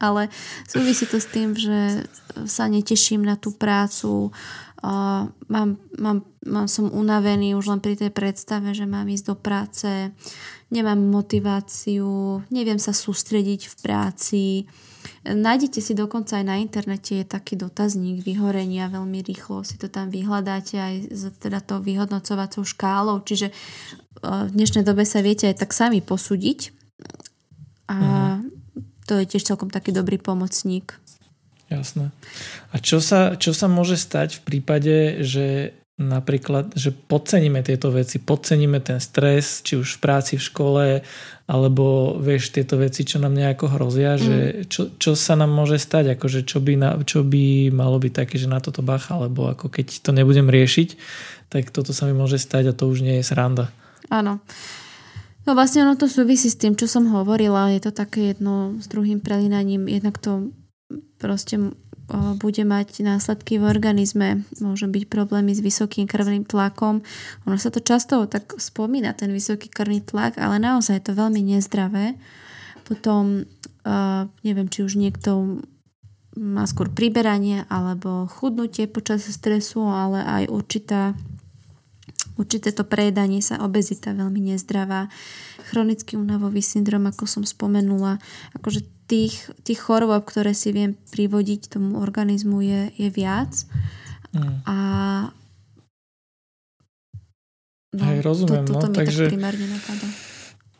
ale 0.00 0.32
súvisí 0.68 1.08
to 1.08 1.20
s 1.20 1.28
tým, 1.28 1.56
že 1.56 2.08
sa 2.44 2.68
neteším 2.68 3.24
na 3.24 3.36
tú 3.36 3.52
prácu, 3.52 4.32
Uh, 4.84 5.32
mám, 5.48 5.80
mám, 5.96 6.28
mám, 6.44 6.68
som 6.68 6.92
unavený 6.92 7.56
už 7.56 7.72
len 7.72 7.80
pri 7.80 7.96
tej 7.96 8.12
predstave, 8.12 8.76
že 8.76 8.84
mám 8.84 9.08
ísť 9.08 9.32
do 9.32 9.36
práce, 9.40 9.88
nemám 10.68 11.00
motiváciu, 11.00 12.44
neviem 12.52 12.76
sa 12.76 12.92
sústrediť 12.92 13.64
v 13.64 13.74
práci. 13.80 14.42
Nájdete 15.24 15.80
si 15.80 15.96
dokonca 15.96 16.36
aj 16.36 16.44
na 16.44 16.60
internete 16.60 17.16
je 17.16 17.24
taký 17.24 17.56
dotazník 17.56 18.28
vyhorenia, 18.28 18.92
veľmi 18.92 19.24
rýchlo 19.24 19.64
si 19.64 19.80
to 19.80 19.88
tam 19.88 20.12
vyhľadáte 20.12 20.76
aj 20.76 20.94
za 21.16 21.32
teda 21.32 21.64
to 21.64 21.80
vyhodnocovacou 21.80 22.68
škálou, 22.68 23.24
čiže 23.24 23.56
uh, 24.20 24.44
v 24.44 24.50
dnešnej 24.52 24.84
dobe 24.84 25.08
sa 25.08 25.24
viete 25.24 25.48
aj 25.48 25.64
tak 25.64 25.72
sami 25.72 26.04
posúdiť 26.04 26.76
a 27.88 27.96
uh-huh. 27.96 28.36
to 29.08 29.16
je 29.16 29.32
tiež 29.32 29.48
celkom 29.48 29.72
taký 29.72 29.96
dobrý 29.96 30.20
pomocník. 30.20 30.92
Jasné. 31.72 32.12
A 32.70 32.76
čo 32.78 33.00
sa, 33.00 33.40
čo 33.40 33.56
sa 33.56 33.66
môže 33.66 33.96
stať 33.96 34.40
v 34.40 34.44
prípade, 34.44 35.24
že 35.24 35.72
napríklad, 35.94 36.74
že 36.74 36.90
podceníme 36.90 37.62
tieto 37.62 37.94
veci, 37.94 38.18
podceníme 38.18 38.82
ten 38.82 38.98
stres, 38.98 39.62
či 39.62 39.78
už 39.78 39.96
v 39.96 40.02
práci, 40.02 40.34
v 40.34 40.42
škole, 40.42 40.86
alebo 41.46 42.18
vieš, 42.18 42.50
tieto 42.50 42.74
veci, 42.74 43.06
čo 43.06 43.22
nám 43.22 43.38
nejako 43.38 43.78
hrozia, 43.78 44.18
mm. 44.18 44.20
že 44.20 44.36
čo, 44.66 44.82
čo 44.98 45.14
sa 45.14 45.38
nám 45.38 45.54
môže 45.54 45.78
stať, 45.78 46.18
akože 46.18 46.42
čo 46.42 46.58
by, 46.58 46.74
na, 46.74 46.90
čo 47.06 47.22
by 47.22 47.70
malo 47.70 48.02
byť 48.02 48.12
také, 48.12 48.34
že 48.42 48.50
na 48.50 48.58
toto 48.58 48.82
bacha, 48.82 49.14
alebo 49.14 49.46
ako 49.46 49.70
keď 49.70 50.02
to 50.02 50.10
nebudem 50.10 50.50
riešiť, 50.50 50.98
tak 51.46 51.70
toto 51.70 51.94
sa 51.94 52.10
mi 52.10 52.14
môže 52.16 52.42
stať 52.42 52.74
a 52.74 52.76
to 52.76 52.90
už 52.90 53.06
nie 53.06 53.22
je 53.22 53.30
sranda. 53.30 53.70
Áno. 54.10 54.42
No 55.44 55.52
vlastne 55.52 55.86
ono 55.86 55.94
to 55.94 56.10
súvisí 56.10 56.48
s 56.50 56.58
tým, 56.58 56.74
čo 56.74 56.88
som 56.88 57.06
hovorila. 57.12 57.70
Je 57.70 57.84
to 57.84 57.92
také 57.92 58.34
jedno 58.34 58.80
s 58.80 58.88
druhým 58.88 59.20
prelinaním. 59.20 59.86
Jednak 59.86 60.16
to 60.16 60.50
proste 61.18 61.72
bude 62.36 62.62
mať 62.68 63.00
následky 63.00 63.56
v 63.56 63.64
organizme. 63.64 64.44
Môžu 64.60 64.92
byť 64.92 65.08
problémy 65.08 65.56
s 65.56 65.64
vysokým 65.64 66.04
krvným 66.04 66.44
tlakom. 66.44 67.00
Ono 67.48 67.56
sa 67.56 67.72
to 67.72 67.80
často 67.80 68.28
tak 68.28 68.60
spomína, 68.60 69.16
ten 69.16 69.32
vysoký 69.32 69.72
krvný 69.72 70.04
tlak, 70.04 70.36
ale 70.36 70.60
naozaj 70.60 71.00
je 71.00 71.04
to 71.08 71.16
veľmi 71.16 71.40
nezdravé. 71.40 72.20
Potom 72.84 73.48
neviem, 74.44 74.68
či 74.68 74.84
už 74.84 75.00
niekto 75.00 75.60
má 76.36 76.68
skôr 76.68 76.92
priberanie 76.92 77.64
alebo 77.72 78.28
chudnutie 78.28 78.84
počas 78.84 79.24
stresu, 79.24 79.88
ale 79.88 80.20
aj 80.20 80.52
určitá 80.52 81.16
Určité 82.34 82.74
to 82.74 82.82
prejedanie 82.82 83.38
sa, 83.38 83.62
obezita 83.62 84.10
veľmi 84.10 84.54
nezdravá, 84.54 85.06
chronický 85.70 86.18
únavový 86.18 86.60
syndrom, 86.60 87.06
ako 87.06 87.30
som 87.30 87.44
spomenula. 87.46 88.18
Akože 88.58 88.82
tých, 89.06 89.54
tých 89.62 89.78
chorôb, 89.78 90.10
ktoré 90.26 90.50
si 90.50 90.74
viem 90.74 90.98
privodiť 91.14 91.78
tomu 91.78 92.02
organizmu 92.02 92.58
je, 92.64 92.82
je 92.98 93.08
viac. 93.12 93.52
Mm. 94.34 94.66
A 94.66 94.76
no, 97.94 98.02
Hej, 98.02 98.18
rozumiem, 98.26 98.66
to, 98.66 98.74
toto 98.74 98.90
no, 98.90 98.92
mi 98.92 98.98
takže... 98.98 99.24
tak 99.30 99.34
primárne 99.38 99.66
napadá. 99.70 100.08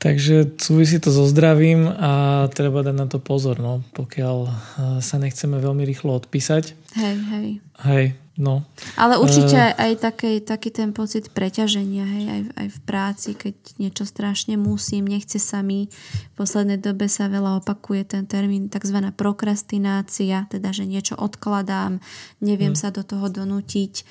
Takže 0.04 0.60
súvisí 0.60 1.00
to 1.00 1.08
so 1.08 1.24
zdravím 1.24 1.88
a 1.88 2.44
treba 2.52 2.84
dať 2.84 2.92
na 2.92 3.08
to 3.08 3.16
pozor, 3.16 3.56
no, 3.56 3.80
pokiaľ 3.96 4.36
eh, 4.44 4.52
sa 5.00 5.16
nechceme 5.16 5.56
veľmi 5.56 5.80
rýchlo 5.86 6.12
odpísať. 6.18 6.76
Hej, 6.92 7.16
hej. 7.32 7.48
Hej, 7.80 8.04
no. 8.38 8.66
Ale 8.98 9.18
určite 9.18 9.56
uh, 9.56 9.76
aj 9.78 9.92
taký, 10.02 10.42
taký 10.42 10.70
ten 10.74 10.90
pocit 10.90 11.30
preťaženia, 11.30 12.04
hej, 12.04 12.24
aj, 12.26 12.42
aj 12.58 12.68
v 12.70 12.78
práci, 12.82 13.30
keď 13.38 13.54
niečo 13.78 14.04
strašne 14.04 14.58
musím, 14.58 15.06
nechce 15.06 15.38
sa 15.38 15.62
mi. 15.62 15.86
V 16.32 16.34
poslednej 16.34 16.82
dobe 16.82 17.06
sa 17.06 17.30
veľa 17.30 17.62
opakuje 17.62 18.02
ten 18.04 18.24
termín 18.26 18.70
tzv. 18.70 18.98
prokrastinácia, 19.14 20.50
teda, 20.50 20.74
že 20.74 20.86
niečo 20.86 21.14
odkladám, 21.14 22.02
neviem 22.42 22.74
hmm. 22.74 22.82
sa 22.82 22.90
do 22.90 23.06
toho 23.06 23.30
donútiť 23.30 24.06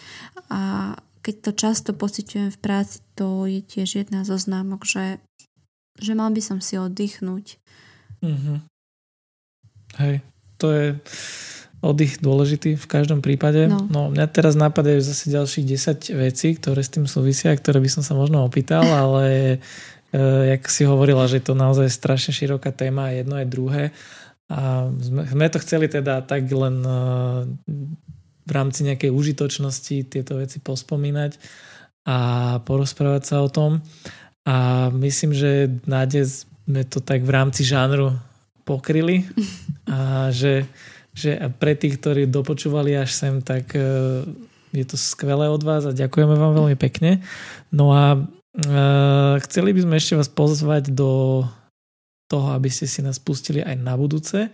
a 0.51 0.93
keď 1.23 1.35
to 1.39 1.51
často 1.55 1.89
pociťujem 1.95 2.51
v 2.51 2.59
práci, 2.59 2.99
to 3.15 3.47
je 3.47 3.63
tiež 3.63 4.03
jedna 4.03 4.27
zo 4.27 4.35
známok, 4.35 4.83
že 4.83 5.23
že 5.99 6.17
mal 6.17 6.33
by 6.33 6.41
som 6.41 6.57
si 6.57 6.79
oddychnúť. 6.79 7.61
Mm-hmm. 8.23 8.57
Hej, 10.01 10.15
to 10.57 10.67
je 10.73 10.87
oddych 11.83 12.23
dôležitý 12.23 12.79
v 12.79 12.87
každom 12.87 13.19
prípade. 13.19 13.67
No. 13.67 13.83
no 13.91 14.01
mňa 14.07 14.31
teraz 14.31 14.55
napadajú 14.55 15.03
zase 15.03 15.27
ďalších 15.27 15.65
10 16.15 16.15
vecí, 16.15 16.55
ktoré 16.55 16.79
s 16.79 16.95
tým 16.95 17.05
súvisia, 17.11 17.51
ktoré 17.51 17.83
by 17.83 17.89
som 17.91 18.03
sa 18.07 18.15
možno 18.15 18.47
opýtal, 18.47 18.87
ale 19.03 19.59
e, 20.15 20.17
jak 20.55 20.63
si 20.71 20.87
hovorila, 20.87 21.27
že 21.27 21.43
to 21.43 21.51
naozaj 21.59 21.91
strašne 21.91 22.31
široká 22.31 22.71
téma, 22.71 23.11
jedno 23.11 23.35
je 23.35 23.47
druhé. 23.51 23.83
A 24.47 24.87
sme, 24.95 25.27
sme 25.27 25.51
to 25.51 25.59
chceli 25.59 25.91
teda 25.91 26.23
tak 26.23 26.47
len 26.47 26.79
e, 26.87 26.97
v 28.47 28.51
rámci 28.51 28.87
nejakej 28.87 29.11
užitočnosti 29.11 30.07
tieto 30.07 30.39
veci 30.39 30.63
pospomínať 30.63 31.35
a 32.07 32.17
porozprávať 32.63 33.23
sa 33.27 33.37
o 33.43 33.51
tom. 33.51 33.83
A 34.47 34.87
myslím, 34.91 35.31
že 35.35 35.71
nádez 35.87 36.47
sme 36.63 36.87
to 36.87 37.03
tak 37.03 37.23
v 37.23 37.31
rámci 37.31 37.67
žánru 37.67 38.15
pokryli 38.63 39.27
a 39.91 40.31
že, 40.31 40.67
že 41.13 41.37
pre 41.61 41.77
tých, 41.77 42.01
ktorí 42.01 42.25
dopočúvali 42.25 42.97
až 42.97 43.13
sem, 43.13 43.39
tak 43.45 43.73
e, 43.77 43.81
je 44.73 44.85
to 44.85 44.97
skvelé 44.97 45.45
od 45.49 45.61
vás 45.61 45.85
a 45.85 45.93
ďakujeme 45.93 46.33
vám 46.33 46.57
veľmi 46.57 46.77
pekne. 46.77 47.21
No 47.69 47.93
a 47.93 48.17
uh, 48.17 49.37
chceli 49.45 49.69
by 49.69 49.85
sme 49.85 49.95
ešte 50.01 50.17
vás 50.17 50.25
pozvať 50.33 50.89
do 50.89 51.45
toho, 52.25 52.57
aby 52.57 52.73
ste 52.73 52.89
si 52.89 53.05
nás 53.05 53.21
pustili 53.21 53.61
aj 53.61 53.77
na 53.77 53.93
budúce. 53.93 54.49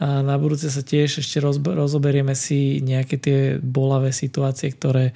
A 0.00 0.24
na 0.24 0.40
budúce 0.40 0.72
sa 0.72 0.80
tiež 0.80 1.20
ešte 1.20 1.36
rozoberieme 1.68 2.32
si 2.32 2.80
nejaké 2.80 3.20
tie 3.20 3.38
bolavé 3.60 4.08
situácie, 4.08 4.72
ktoré 4.72 5.12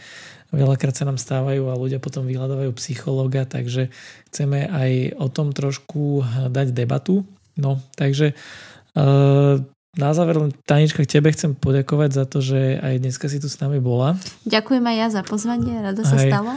Veľakrát 0.55 0.95
sa 0.95 1.05
nám 1.05 1.19
stávajú 1.19 1.67
a 1.67 1.79
ľudia 1.79 1.99
potom 1.99 2.23
vyhľadávajú 2.23 2.71
psychológa, 2.79 3.45
takže 3.51 3.91
chceme 4.31 4.71
aj 4.71 5.19
o 5.19 5.27
tom 5.27 5.51
trošku 5.51 6.23
dať 6.55 6.71
debatu. 6.71 7.27
No, 7.59 7.83
takže 7.99 8.37
uh, 8.95 9.59
na 9.97 10.13
záver 10.13 10.37
len 10.37 10.53
Tanička 10.69 11.03
k 11.03 11.19
tebe 11.19 11.33
chcem 11.33 11.57
poďakovať 11.57 12.11
za 12.13 12.25
to, 12.29 12.45
že 12.45 12.77
aj 12.79 12.95
dneska 13.01 13.27
si 13.33 13.41
tu 13.41 13.49
s 13.49 13.57
nami 13.59 13.81
bola. 13.81 14.15
Ďakujem 14.45 14.85
aj 14.85 14.97
ja 14.97 15.09
za 15.09 15.23
pozvanie, 15.25 15.81
rado 15.81 16.05
sa 16.05 16.21
aj. 16.21 16.29
stalo. 16.29 16.53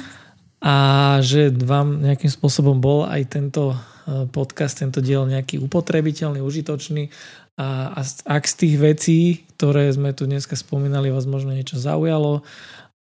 A 0.60 0.76
že 1.24 1.56
vám 1.56 2.04
nejakým 2.04 2.28
spôsobom 2.28 2.84
bol 2.84 3.08
aj 3.08 3.32
tento 3.32 3.72
e, 3.72 4.28
podcast, 4.28 4.76
tento 4.76 5.00
diel 5.00 5.24
nejaký 5.24 5.56
upotrebiteľný, 5.64 6.44
užitočný 6.44 7.08
a, 7.56 7.96
a 7.96 8.02
ak 8.28 8.44
z 8.44 8.56
tých 8.56 8.76
vecí, 8.76 9.20
ktoré 9.56 9.88
sme 9.92 10.12
tu 10.12 10.28
dneska 10.28 10.60
spomínali, 10.60 11.12
vás 11.12 11.24
možno 11.24 11.56
niečo 11.56 11.80
zaujalo, 11.80 12.44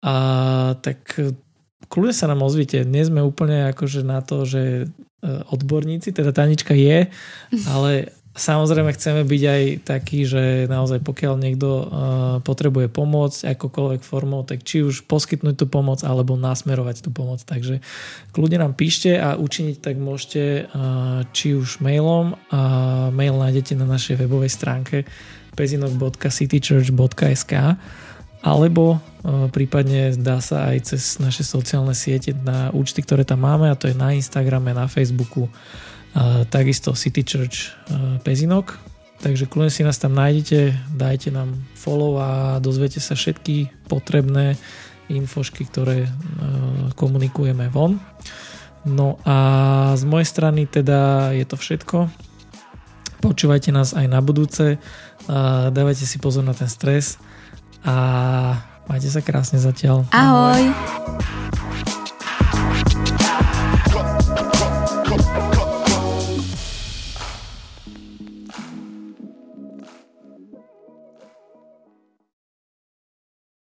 a 0.04 0.16
tak 0.84 1.00
e, 1.16 1.32
kľudne 1.88 2.14
sa 2.14 2.28
nám 2.28 2.42
ozvite. 2.42 2.84
Nie 2.84 3.08
sme 3.08 3.24
úplne 3.24 3.72
akože 3.72 4.02
na 4.02 4.20
to, 4.20 4.50
že 4.50 4.62
e, 4.62 4.86
odborníci, 5.54 6.12
teda 6.12 6.36
Tanička 6.36 6.76
je, 6.76 7.08
ale 7.74 8.12
samozrejme 8.34 8.90
chceme 8.98 9.22
byť 9.24 9.44
aj 9.46 9.86
takí, 9.86 10.26
že 10.26 10.66
naozaj 10.66 11.06
pokiaľ 11.06 11.38
niekto 11.38 11.70
e, 11.70 11.86
potrebuje 12.42 12.90
pomôcť 12.90 13.46
akokoľvek 13.54 14.02
formou, 14.02 14.42
tak 14.42 14.66
či 14.66 14.82
už 14.82 15.06
poskytnúť 15.06 15.56
tú 15.56 15.70
pomoc 15.70 16.02
alebo 16.02 16.34
nasmerovať 16.38 17.02
tú 17.06 17.12
pomoc. 17.14 17.46
Takže 17.46 17.82
kľudne 18.34 18.58
nám 18.66 18.74
píšte 18.74 19.18
a 19.18 19.38
učiniť 19.38 19.78
tak 19.80 19.98
môžete 20.02 20.66
či 21.32 21.54
už 21.54 21.80
mailom 21.80 22.36
a 22.50 22.62
mail 23.14 23.38
nájdete 23.38 23.76
na 23.78 23.86
našej 23.86 24.18
webovej 24.26 24.50
stránke 24.50 25.06
pezinok.citychurch.sk 25.54 27.54
alebo 28.44 29.00
e, 29.00 29.48
prípadne 29.56 30.12
dá 30.20 30.44
sa 30.44 30.76
aj 30.76 30.94
cez 30.94 31.16
naše 31.24 31.48
sociálne 31.48 31.96
siete 31.96 32.36
na 32.36 32.76
účty, 32.76 33.00
ktoré 33.00 33.24
tam 33.24 33.48
máme 33.48 33.72
a 33.72 33.80
to 33.80 33.88
je 33.88 33.96
na 33.96 34.12
Instagrame, 34.12 34.76
na 34.76 34.92
Facebooku 34.92 35.48
takisto 36.50 36.94
City 36.94 37.26
Church 37.26 37.74
e, 37.90 38.22
Pezinok 38.22 38.78
takže 39.24 39.50
kľudne 39.50 39.74
si 39.74 39.82
nás 39.82 39.98
tam 39.98 40.14
nájdete 40.14 40.94
dajte 40.94 41.34
nám 41.34 41.58
follow 41.74 42.22
a 42.22 42.60
dozviete 42.62 43.02
sa 43.02 43.18
všetky 43.18 43.88
potrebné 43.90 44.60
infošky, 45.10 45.66
ktoré 45.68 46.06
e, 46.06 46.10
komunikujeme 46.94 47.70
von 47.74 47.98
no 48.86 49.18
a 49.26 49.38
z 49.96 50.04
mojej 50.06 50.28
strany 50.28 50.70
teda 50.70 51.32
je 51.34 51.46
to 51.50 51.56
všetko 51.58 51.98
počúvajte 53.24 53.72
nás 53.72 53.96
aj 53.96 54.06
na 54.06 54.20
budúce 54.20 54.78
dávajte 55.72 56.04
si 56.04 56.20
pozor 56.20 56.44
na 56.44 56.52
ten 56.52 56.68
stres 56.68 57.16
a 57.84 57.96
majte 58.88 59.08
sa 59.12 59.24
krásne 59.24 59.60
zatiaľ. 59.60 60.08
Ahoj. 60.12 60.64
Ahoj. 60.72 61.63